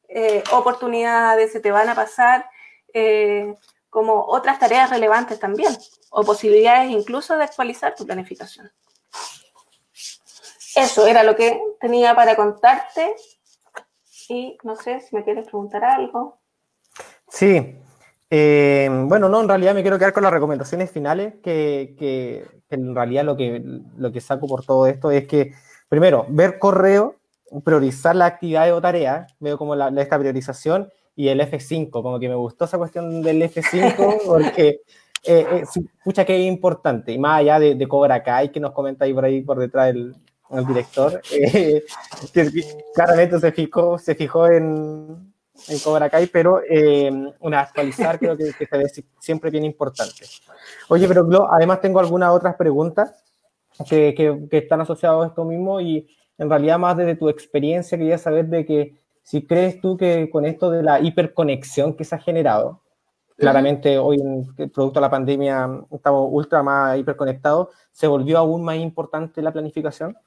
[0.08, 2.50] eh, oportunidades, se te van a pasar
[2.94, 3.56] eh,
[3.92, 5.78] como otras tareas relevantes también,
[6.10, 8.72] o posibilidades incluso de actualizar tu planificación.
[10.76, 13.14] Eso era lo que tenía para contarte.
[14.30, 16.40] Y no sé si me quieres preguntar algo.
[17.28, 17.78] Sí.
[18.30, 22.96] Eh, bueno, no, en realidad me quiero quedar con las recomendaciones finales, que, que, en
[22.96, 23.62] realidad lo que,
[23.98, 25.54] lo que saco por todo esto es que,
[25.90, 27.18] primero, ver correo,
[27.66, 32.30] priorizar las actividades o tareas, veo como la, esta priorización, y el F5, como que
[32.30, 34.82] me gustó esa cuestión del F5, porque
[35.24, 35.64] eh, eh
[36.04, 39.14] pucha que es importante, y más allá de, de Cobra Kai, que nos comenta ahí
[39.14, 40.16] por ahí por detrás del,
[40.52, 41.84] el director, eh,
[42.94, 45.34] claramente se fijó, se fijó en,
[45.68, 50.26] en Cobra Kai, pero eh, una actualizar creo que, que es siempre bien importante.
[50.90, 53.24] Oye, pero además tengo algunas otras preguntas
[53.88, 56.08] que, que, están asociadas a esto mismo y
[56.38, 60.46] en realidad más desde tu experiencia quería saber de que si crees tú que con
[60.46, 62.82] esto de la hiperconexión que se ha generado,
[63.38, 68.78] claramente hoy, en, producto de la pandemia, estamos ultra más hiperconectados, ¿se volvió aún más
[68.78, 70.18] importante la planificación?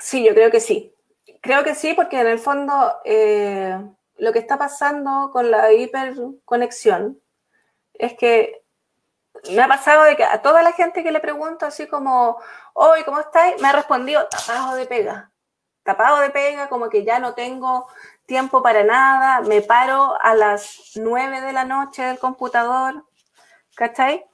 [0.00, 0.92] Sí, yo creo que sí.
[1.40, 2.72] Creo que sí, porque en el fondo
[3.04, 3.76] eh,
[4.18, 7.20] lo que está pasando con la hiperconexión
[7.94, 8.63] es que
[9.50, 12.38] me ha pasado de que a toda la gente que le pregunto así como,
[12.74, 13.60] hoy, ¿cómo estáis?
[13.60, 15.30] Me ha respondido tapado de pega.
[15.82, 17.86] Tapado de pega, como que ya no tengo
[18.26, 23.04] tiempo para nada, me paro a las nueve de la noche del computador,
[23.76, 24.24] ¿cachai?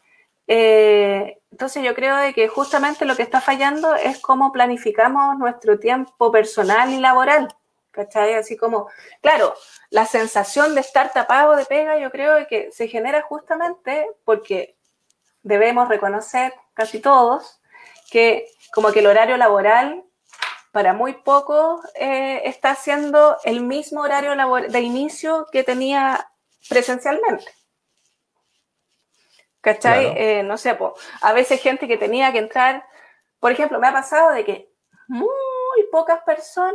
[0.47, 5.79] Eh, entonces yo creo de que justamente lo que está fallando es cómo planificamos nuestro
[5.79, 7.49] tiempo personal y laboral.
[7.93, 8.35] ¿Cachai?
[8.35, 8.89] Así como,
[9.21, 9.53] claro,
[9.91, 14.77] la sensación de estar tapado de pega yo creo que se genera justamente porque
[15.43, 17.61] debemos reconocer casi todos
[18.11, 20.05] que como que el horario laboral
[20.73, 24.35] para muy poco eh, está siendo el mismo horario
[24.69, 26.31] de inicio que tenía
[26.69, 27.47] presencialmente.
[29.61, 30.15] ¿Cachai?
[30.17, 30.77] Eh, no sé,
[31.21, 32.87] a veces gente que tenía que entrar,
[33.41, 34.73] por ejemplo, me ha pasado de que
[35.09, 35.29] muy
[35.91, 36.75] pocas personas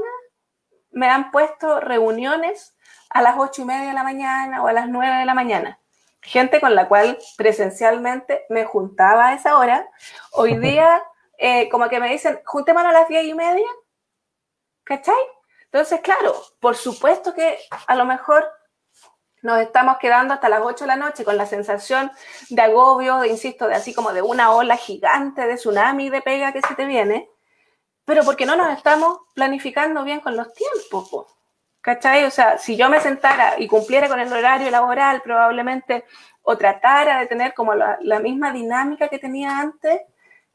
[0.92, 2.76] me han puesto reuniones
[3.10, 5.80] a las ocho y media de la mañana o a las nueve de la mañana.
[6.26, 9.90] Gente con la cual presencialmente me juntaba a esa hora.
[10.32, 11.04] Hoy día,
[11.38, 13.68] eh, como que me dicen, juntémonos a las diez y media.
[14.84, 15.16] ¿Cachai?
[15.66, 18.46] Entonces, claro, por supuesto que a lo mejor
[19.42, 22.12] nos estamos quedando hasta las 8 de la noche con la sensación
[22.50, 26.52] de agobio, de, insisto, de así como de una ola gigante de tsunami de pega
[26.52, 27.30] que se te viene,
[28.06, 31.35] pero porque no nos estamos planificando bien con los tiempos,
[31.86, 32.24] ¿cachai?
[32.26, 36.04] O sea, si yo me sentara y cumpliera con el horario laboral, probablemente,
[36.42, 40.02] o tratara de tener como la, misma dinámica que tenía antes,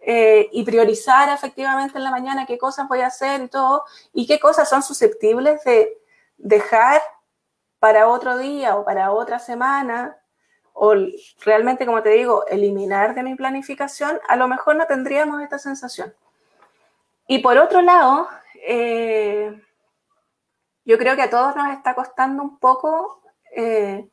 [0.00, 4.26] eh, y priorizar efectivamente en la mañana qué cosas voy a hacer y todo, y
[4.26, 5.96] qué cosas son susceptibles de
[6.36, 7.00] dejar
[7.78, 10.16] para otro día o para otra semana,
[10.72, 10.94] o
[11.44, 16.12] realmente, como te digo, eliminar de mi planificación, a lo mejor no tendríamos esta sensación.
[17.28, 18.28] Y por otro lado,
[18.66, 19.54] eh,
[20.84, 23.22] yo creo que a todos nos está costando un poco
[23.54, 24.08] eh,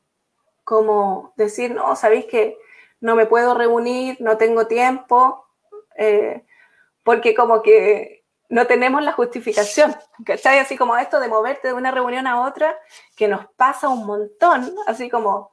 [0.64, 2.58] como decir, no, sabéis que
[3.00, 5.48] no me puedo reunir, no tengo tiempo,
[5.96, 6.46] eh,
[7.04, 9.96] porque como que no tenemos la justificación,
[10.26, 10.60] ¿cachai?
[10.60, 12.78] Así como esto de moverte de una reunión a otra,
[13.16, 15.52] que nos pasa un montón, así como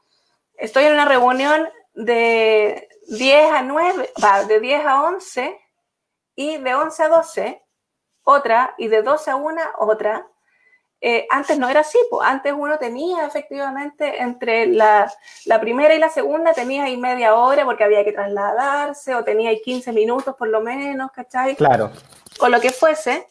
[0.56, 5.60] estoy en una reunión de 10 a 9, va, de 10 a 11
[6.34, 7.62] y de 11 a 12
[8.24, 10.26] otra y de 12 a 1 otra.
[11.06, 15.12] Eh, antes no era así, pues antes uno tenía efectivamente entre la,
[15.44, 19.50] la, primera y la segunda tenía ahí media hora porque había que trasladarse o tenía
[19.50, 21.56] ahí 15 minutos por lo menos, ¿cachai?
[21.56, 21.90] Claro
[22.40, 23.26] o lo que fuese.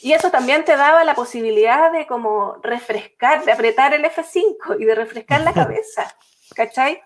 [0.00, 4.84] Y eso también te daba la posibilidad de como refrescar, de apretar el F5 y
[4.84, 6.14] de refrescar la cabeza,
[6.54, 7.02] ¿cachai?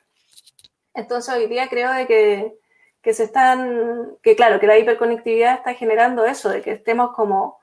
[0.94, 2.59] Entonces hoy día creo de que,
[3.01, 7.59] que se están, que claro, que la hiperconectividad está generando eso, de que estemos como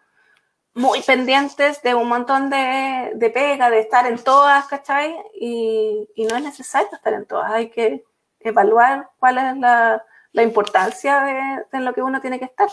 [0.78, 5.16] muy pendientes de un montón de, de pega, de estar en todas, ¿cachai?
[5.34, 8.04] Y, y, no es necesario estar en todas, hay que
[8.40, 10.04] evaluar cuál es la,
[10.34, 12.68] la importancia de, de lo que uno tiene que estar.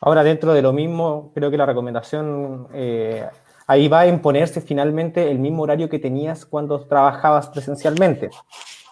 [0.00, 3.28] Ahora, dentro de lo mismo, creo que la recomendación eh,
[3.66, 8.30] ahí va a imponerse finalmente el mismo horario que tenías cuando trabajabas presencialmente.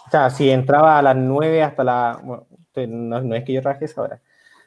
[0.06, 2.20] O sea, si entraba a las 9 hasta la...
[2.22, 2.46] Bueno,
[2.86, 4.20] no, es que yo trabaje esa hora.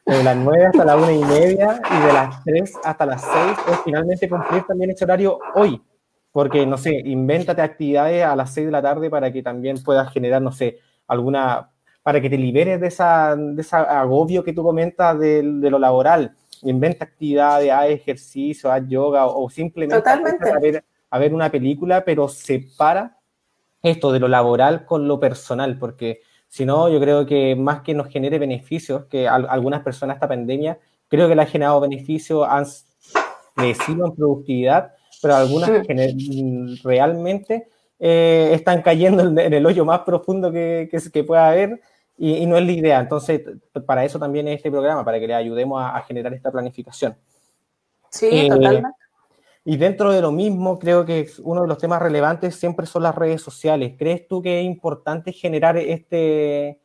[0.09, 3.35] De las 9 hasta la 1 y media y de las 3 hasta las 6,
[3.65, 5.81] pues finalmente cumplir también ese horario hoy.
[6.31, 10.11] Porque, no sé, invéntate actividades a las 6 de la tarde para que también puedas
[10.11, 11.69] generar, no sé, alguna
[12.01, 15.77] para que te liberes de esa, de ese agobio que tú comentas de, de, lo
[15.77, 16.35] laboral.
[16.63, 22.27] inventa actividades, haz ejercicio, haz yoga o, simplemente a ver, a ver una película, pero
[22.27, 23.17] separa
[23.83, 27.93] esto de lo laboral con lo personal, porque si no, yo creo que más que
[27.93, 32.65] nos genere beneficios, que algunas personas esta pandemia, creo que le ha generado beneficios, han
[33.55, 35.69] crecido en productividad, pero algunas
[36.83, 37.69] realmente
[37.99, 41.81] eh, están cayendo en el hoyo más profundo que, que, pueda haber
[42.17, 42.99] y, no es la idea.
[42.99, 43.41] Entonces,
[43.85, 47.15] para eso también es este programa, para que le ayudemos a, generar esta planificación.
[48.09, 48.98] Sí, eh, totalmente.
[49.69, 53.13] Y dentro de lo mismo, creo que uno de los temas relevantes siempre son las
[53.13, 53.93] redes sociales.
[53.99, 56.79] ¿Crees tú que es importante generar este,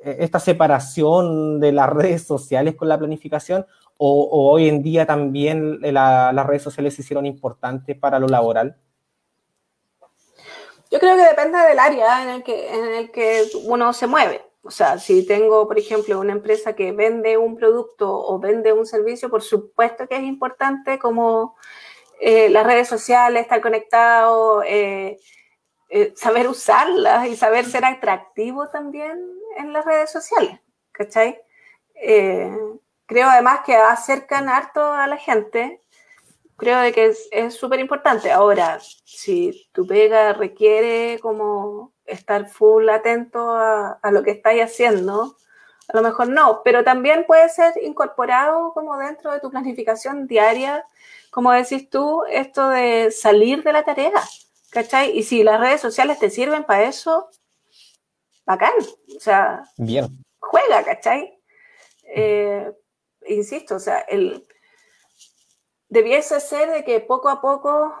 [0.00, 3.66] esta separación de las redes sociales con la planificación?
[3.98, 8.74] ¿O, hoy en día también las redes sociales se hicieron importantes para lo laboral?
[10.90, 14.40] Yo creo que depende del área en el que, en el que uno se mueve.
[14.62, 18.86] O sea, si tengo, por ejemplo, una empresa que vende un producto o vende un
[18.86, 21.56] servicio, por supuesto que es importante como
[22.20, 25.18] eh, las redes sociales, estar conectado, eh,
[25.88, 29.18] eh, saber usarlas y saber ser atractivo también
[29.58, 30.60] en las redes sociales,
[30.92, 31.40] ¿cachai?
[33.06, 35.80] creo además que acercan harto a la gente,
[36.56, 38.30] creo de que es súper importante.
[38.32, 45.36] Ahora, si tu pega requiere como estar full atento a, a lo que estáis haciendo,
[45.88, 50.84] a lo mejor no, pero también puede ser incorporado como dentro de tu planificación diaria
[51.34, 54.22] como decís tú, esto de salir de la tarea,
[54.70, 55.18] ¿cachai?
[55.18, 57.28] Y si las redes sociales te sirven para eso,
[58.46, 58.70] bacán,
[59.16, 60.06] o sea, Bien.
[60.38, 61.36] juega, ¿cachai?
[62.04, 62.72] Eh,
[63.26, 64.46] insisto, o sea, el,
[65.88, 67.92] debiese ser de que poco a poco,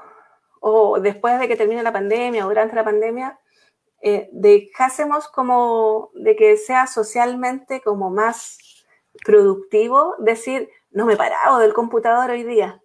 [0.60, 3.40] o después de que termine la pandemia o durante la pandemia,
[4.00, 8.58] eh, dejásemos como de que sea socialmente como más
[9.24, 12.80] productivo decir, no me he parado del computador hoy día,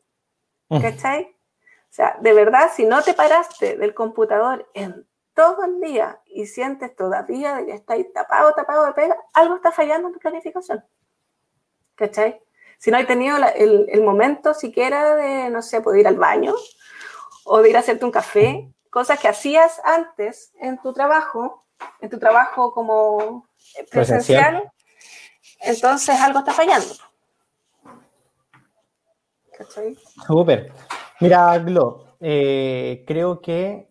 [0.70, 1.24] ¿Cachai?
[1.24, 6.46] O sea, de verdad, si no te paraste del computador en todo el día y
[6.46, 10.86] sientes todavía de que estáis tapado, tapado de pega, algo está fallando en tu planificación.
[11.96, 12.42] ¿Cachai?
[12.78, 16.54] Si no hay tenido el, momento siquiera de, no sé, poder ir al baño
[17.44, 21.66] o de ir a hacerte un café, cosas que hacías antes en tu trabajo,
[22.00, 23.48] en tu trabajo como
[23.92, 24.72] presencial.
[25.62, 26.94] entonces algo está fallando.
[30.28, 30.72] Súper.
[31.20, 33.90] Mira, Glo, eh, creo que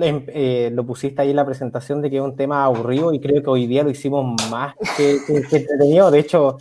[0.00, 3.42] eh, lo pusiste ahí en la presentación de que es un tema aburrido y creo
[3.42, 6.10] que hoy día lo hicimos más que, entretenido.
[6.10, 6.58] De hecho,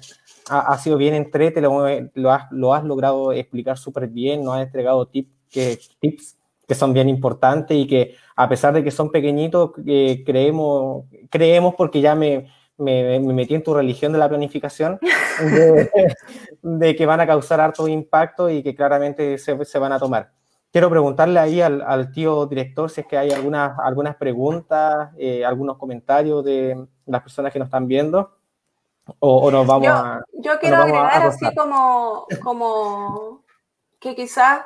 [0.49, 4.63] ha, sido bien entrete, lo, lo, has, lo has logrado explicar súper bien, nos has
[4.63, 6.37] entregado tips que, tips
[6.67, 11.75] que son bien importantes y que a pesar de que son pequeñitos, eh, creemos, creemos
[11.75, 12.47] porque ya me,
[12.83, 14.99] me, metí en tu religión de la planificación,
[16.61, 20.31] de, que van a causar harto impacto y que claramente se, se van a tomar.
[20.71, 25.45] Quiero preguntarle ahí al, al, tío director si es que hay algunas, algunas preguntas, eh,
[25.45, 28.37] algunos comentarios de las personas que nos están viendo.
[29.19, 30.23] O, nos vamos yo, a.
[30.33, 33.43] Yo quiero agregar así como, como
[33.99, 34.63] que quizás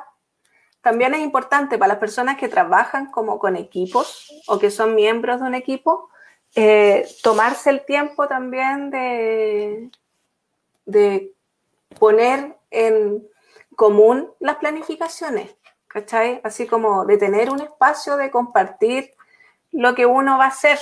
[0.80, 5.40] también es importante para las personas que trabajan como con equipos o que son miembros
[5.40, 6.08] de un equipo,
[6.54, 9.90] eh, tomarse el tiempo también de,
[10.86, 11.32] de
[11.98, 13.26] poner en
[13.76, 15.54] común las planificaciones,
[15.86, 16.40] ¿cachai?
[16.42, 19.12] Así como de tener un espacio de compartir
[19.70, 20.78] lo que uno va a hacer.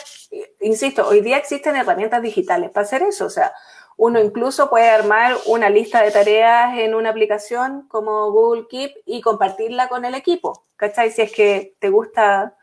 [0.60, 3.52] Insisto, hoy día existen herramientas digitales para hacer eso, o sea,
[3.98, 9.22] uno incluso puede armar una lista de tareas en una aplicación como Google Keep y
[9.22, 11.10] compartirla con el equipo, ¿cachai?
[11.10, 12.54] Si es que te gusta,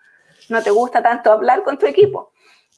[0.49, 2.32] no te gusta tanto hablar con tu equipo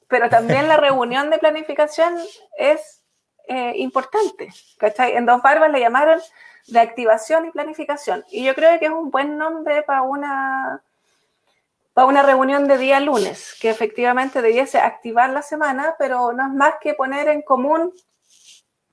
[0.08, 2.18] pero también la reunión de planificación
[2.58, 3.04] es
[3.48, 4.50] eh, importante.
[4.78, 5.16] ¿cachai?
[5.16, 6.20] En Dos Barbas le llamaron
[6.68, 8.26] de activación y planificación.
[8.30, 10.84] Y yo creo que es un buen nombre para una,
[11.94, 16.54] para una reunión de día lunes, que efectivamente debiese activar la semana, pero no es
[16.54, 17.94] más que poner en común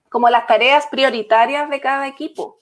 [0.08, 2.58] como las tareas prioritarias de cada equipo.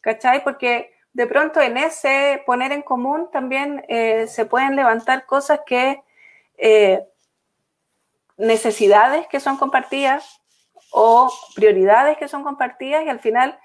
[0.00, 0.44] ¿Cachai?
[0.44, 6.02] Porque de pronto en ese poner en común también eh, se pueden levantar cosas que
[6.56, 7.04] eh,
[8.40, 10.40] necesidades que son compartidas
[10.90, 13.58] o prioridades que son compartidas y al final,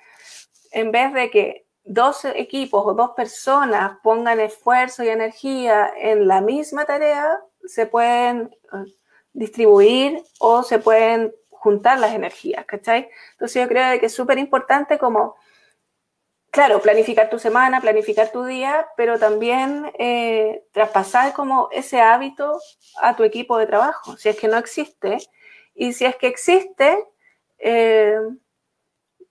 [0.72, 6.42] en vez de que dos equipos o dos personas pongan esfuerzo y energía en la
[6.42, 8.94] misma tarea, se pueden eh,
[9.34, 13.10] distribuir o se pueden juntar las energías, ¿cachai?
[13.34, 15.36] Entonces yo creo que es súper importante como
[16.56, 22.62] claro, planificar tu semana, planificar tu día, pero también eh, traspasar como ese hábito
[23.02, 25.18] a tu equipo de trabajo, si es que no existe.
[25.74, 26.98] Y si es que existe,
[27.58, 28.18] eh,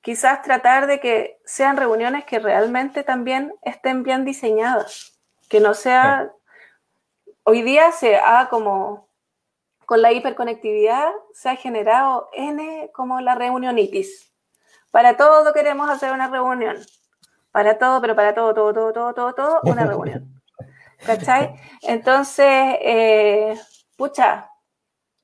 [0.03, 5.19] quizás tratar de que sean reuniones que realmente también estén bien diseñadas,
[5.49, 6.31] que no sea,
[7.45, 9.09] hoy día se ha como,
[9.87, 14.31] con la hiperconectividad se ha generado N como la reunionitis.
[14.91, 16.77] Para todo queremos hacer una reunión,
[17.55, 20.43] para todo, pero para todo, todo, todo, todo, todo, todo, una reunión.
[21.07, 21.55] ¿Cachai?
[21.83, 23.57] Entonces, eh,
[23.97, 24.51] pucha,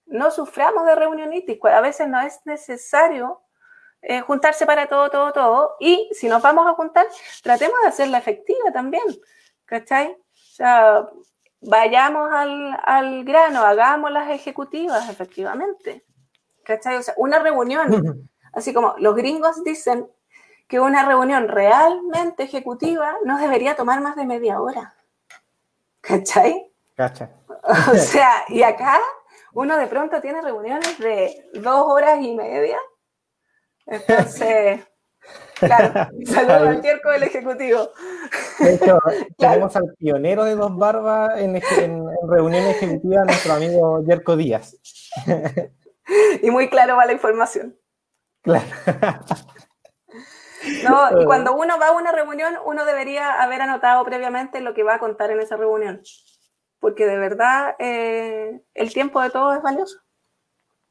[0.07, 3.43] no suframos de reunionitis, a veces no es necesario
[4.03, 7.05] eh, juntarse para todo, todo, todo, y si nos vamos a juntar,
[7.43, 9.03] tratemos de hacerla efectiva también,
[9.65, 10.13] ¿cachai?
[10.13, 11.09] O sea,
[11.61, 16.05] vayamos al, al grano, hagamos las ejecutivas efectivamente,
[16.63, 16.97] ¿cachai?
[16.97, 20.09] O sea, una reunión, así como los gringos dicen
[20.71, 24.95] que una reunión realmente ejecutiva no debería tomar más de media hora.
[26.01, 26.73] ¿Cachai?
[26.95, 27.29] Cacha.
[27.93, 29.01] O sea, y acá
[29.53, 32.79] uno de pronto tiene reuniones de dos horas y media.
[33.85, 34.81] Entonces,
[35.55, 37.89] claro, saludos al Yerko del Ejecutivo.
[38.61, 38.99] De hecho,
[39.39, 44.77] tenemos al pionero de Dos Barbas en, en, reunión ejecutiva, nuestro amigo Yerko Díaz.
[46.43, 47.77] Y muy claro va la información.
[48.43, 48.67] Claro.
[50.85, 54.83] No, y cuando uno va a una reunión, uno debería haber anotado previamente lo que
[54.83, 56.03] va a contar en esa reunión,
[56.79, 59.99] porque de verdad eh, el tiempo de todos es valioso.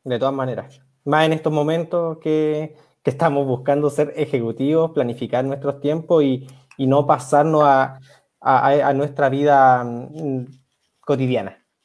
[0.03, 5.79] De todas maneras, más en estos momentos que, que estamos buscando ser ejecutivos, planificar nuestros
[5.81, 6.47] tiempos y,
[6.77, 7.99] y no pasarnos a,
[8.39, 10.45] a, a, nuestra vida mm,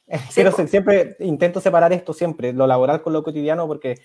[0.07, 0.29] cotidiana.
[0.35, 3.95] Pero siempre intento separar esto siempre, lo laboral con lo cotidiano, porque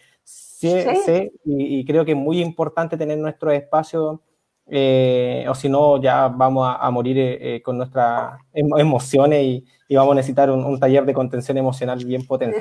[0.61, 4.21] Sí, y, creo que es muy importante tener nuestro espacio,
[4.67, 9.43] eh, o si no, ya vamos a, morir eh, eh, con nuestras emociones
[9.89, 12.61] y, vamos a necesitar un, taller de contención emocional bien potente.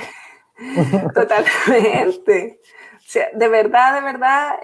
[1.14, 2.62] Totalmente.
[3.34, 4.60] de verdad, de verdad,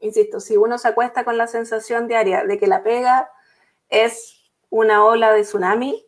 [0.00, 3.30] insisto, si uno se acuesta con la sensación diaria de que la pega
[3.88, 6.04] es una ola de tsunami,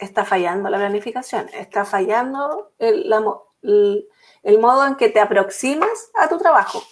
[0.00, 3.22] está fallando la planificación, está fallando el, la,
[3.62, 4.08] el,
[4.42, 6.82] el modo en que te aproximas a tu trabajo,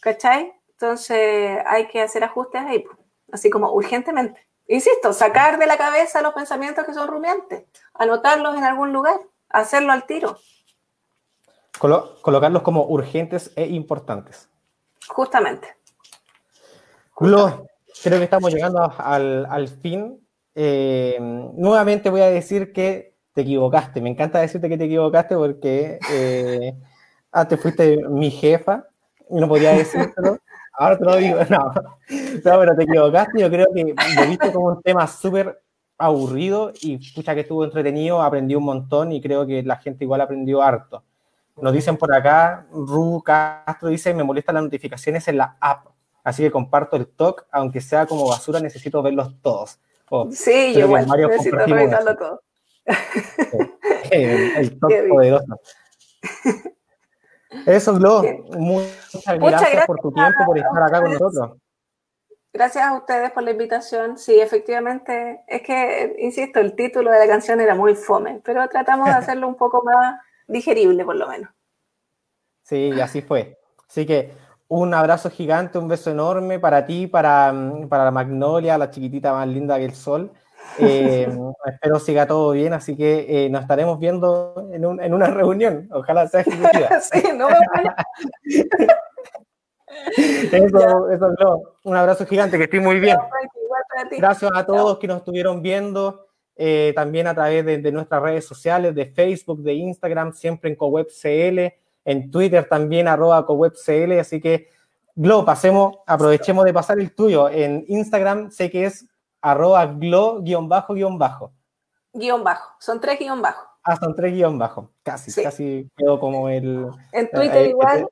[0.00, 0.52] ¿cachai?
[0.72, 2.84] Entonces hay que hacer ajustes ahí,
[3.32, 4.46] así como urgentemente.
[4.66, 9.92] Insisto, sacar de la cabeza los pensamientos que son rumiantes, anotarlos en algún lugar, hacerlo
[9.92, 10.38] al tiro.
[11.78, 14.48] colocarlos como urgentes e importantes.
[15.08, 15.76] Justamente.
[18.02, 20.26] creo que estamos llegando al, fin.
[20.62, 21.16] Eh,
[21.54, 24.02] nuevamente voy a decir que te equivocaste.
[24.02, 26.74] Me encanta decirte que te equivocaste porque eh,
[27.32, 28.84] ah, te fuiste mi jefa
[29.30, 30.36] y no podía decírtelo.
[30.74, 31.72] Ahora te lo digo, no,
[32.44, 33.40] no pero te equivocaste.
[33.40, 35.62] Yo creo que lo viste como un tema súper
[35.96, 40.20] aburrido y pucha que estuvo entretenido, aprendí un montón y creo que la gente igual
[40.20, 41.02] aprendió harto.
[41.56, 45.86] Nos dicen por acá, Ru Castro dice, me molestan las notificaciones en la app,
[46.22, 49.78] así que comparto el talk, aunque sea como basura, necesito verlos todos.
[50.12, 52.42] Oh, sí, yo igual, necesito revisarlo todo.
[54.10, 55.60] el, el top poderoso.
[57.64, 58.22] Eso, Glo.
[58.50, 61.58] Muchas, gracias, por tu tiempo, por estar acá con nosotros.
[62.52, 64.18] Gracias a ustedes por la invitación.
[64.18, 69.06] Sí, efectivamente, es que, insisto, el título de la canción era muy fome, pero tratamos
[69.06, 71.50] de hacerlo un poco más digerible, por lo menos.
[72.64, 73.58] Sí, así fue.
[73.88, 74.32] Así que
[74.70, 77.52] un abrazo gigante, un beso enorme para ti, para,
[77.88, 80.32] para la Magnolia, la chiquitita más linda que el sol.
[80.78, 81.28] Eh,
[81.66, 85.88] espero siga todo bien, así que eh, nos estaremos viendo en, un, en, una reunión.
[85.90, 86.88] Ojalá sea ejecutiva.
[87.00, 87.48] sí, no
[90.16, 91.62] Eso, eso, no.
[91.82, 93.16] Un abrazo gigante, que estoy muy bien.
[94.16, 98.46] Gracias a todos que nos estuvieron viendo, eh, también a través de, de, nuestras redes
[98.46, 104.68] sociales, de Facebook, de Instagram, siempre en CoWebCL, en Twitter también, arroba CoWebCL, así que,
[105.14, 107.48] Glo, pasemos, aprovechemos de pasar el tuyo.
[107.48, 109.06] En Instagram sé que es
[109.42, 111.52] arroba glo guion bajo guion bajo.
[112.12, 113.66] Guión bajo, son tres guion bajo.
[113.82, 116.86] Ah, son tres guion bajo, casi, casi quedó como el...
[117.12, 118.06] En eh, Twitter igual,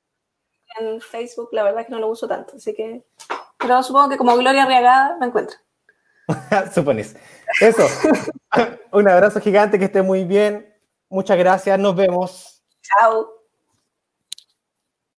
[0.78, 3.04] en Facebook la verdad es que no lo uso tanto, así que...
[3.58, 5.56] Pero supongo que como Gloria Reagada me encuentro.
[6.74, 7.16] Supones.
[7.60, 7.86] Eso.
[8.92, 10.74] Un abrazo gigante, que esté muy bien.
[11.08, 12.62] Muchas gracias, nos vemos.
[12.82, 13.37] Chao.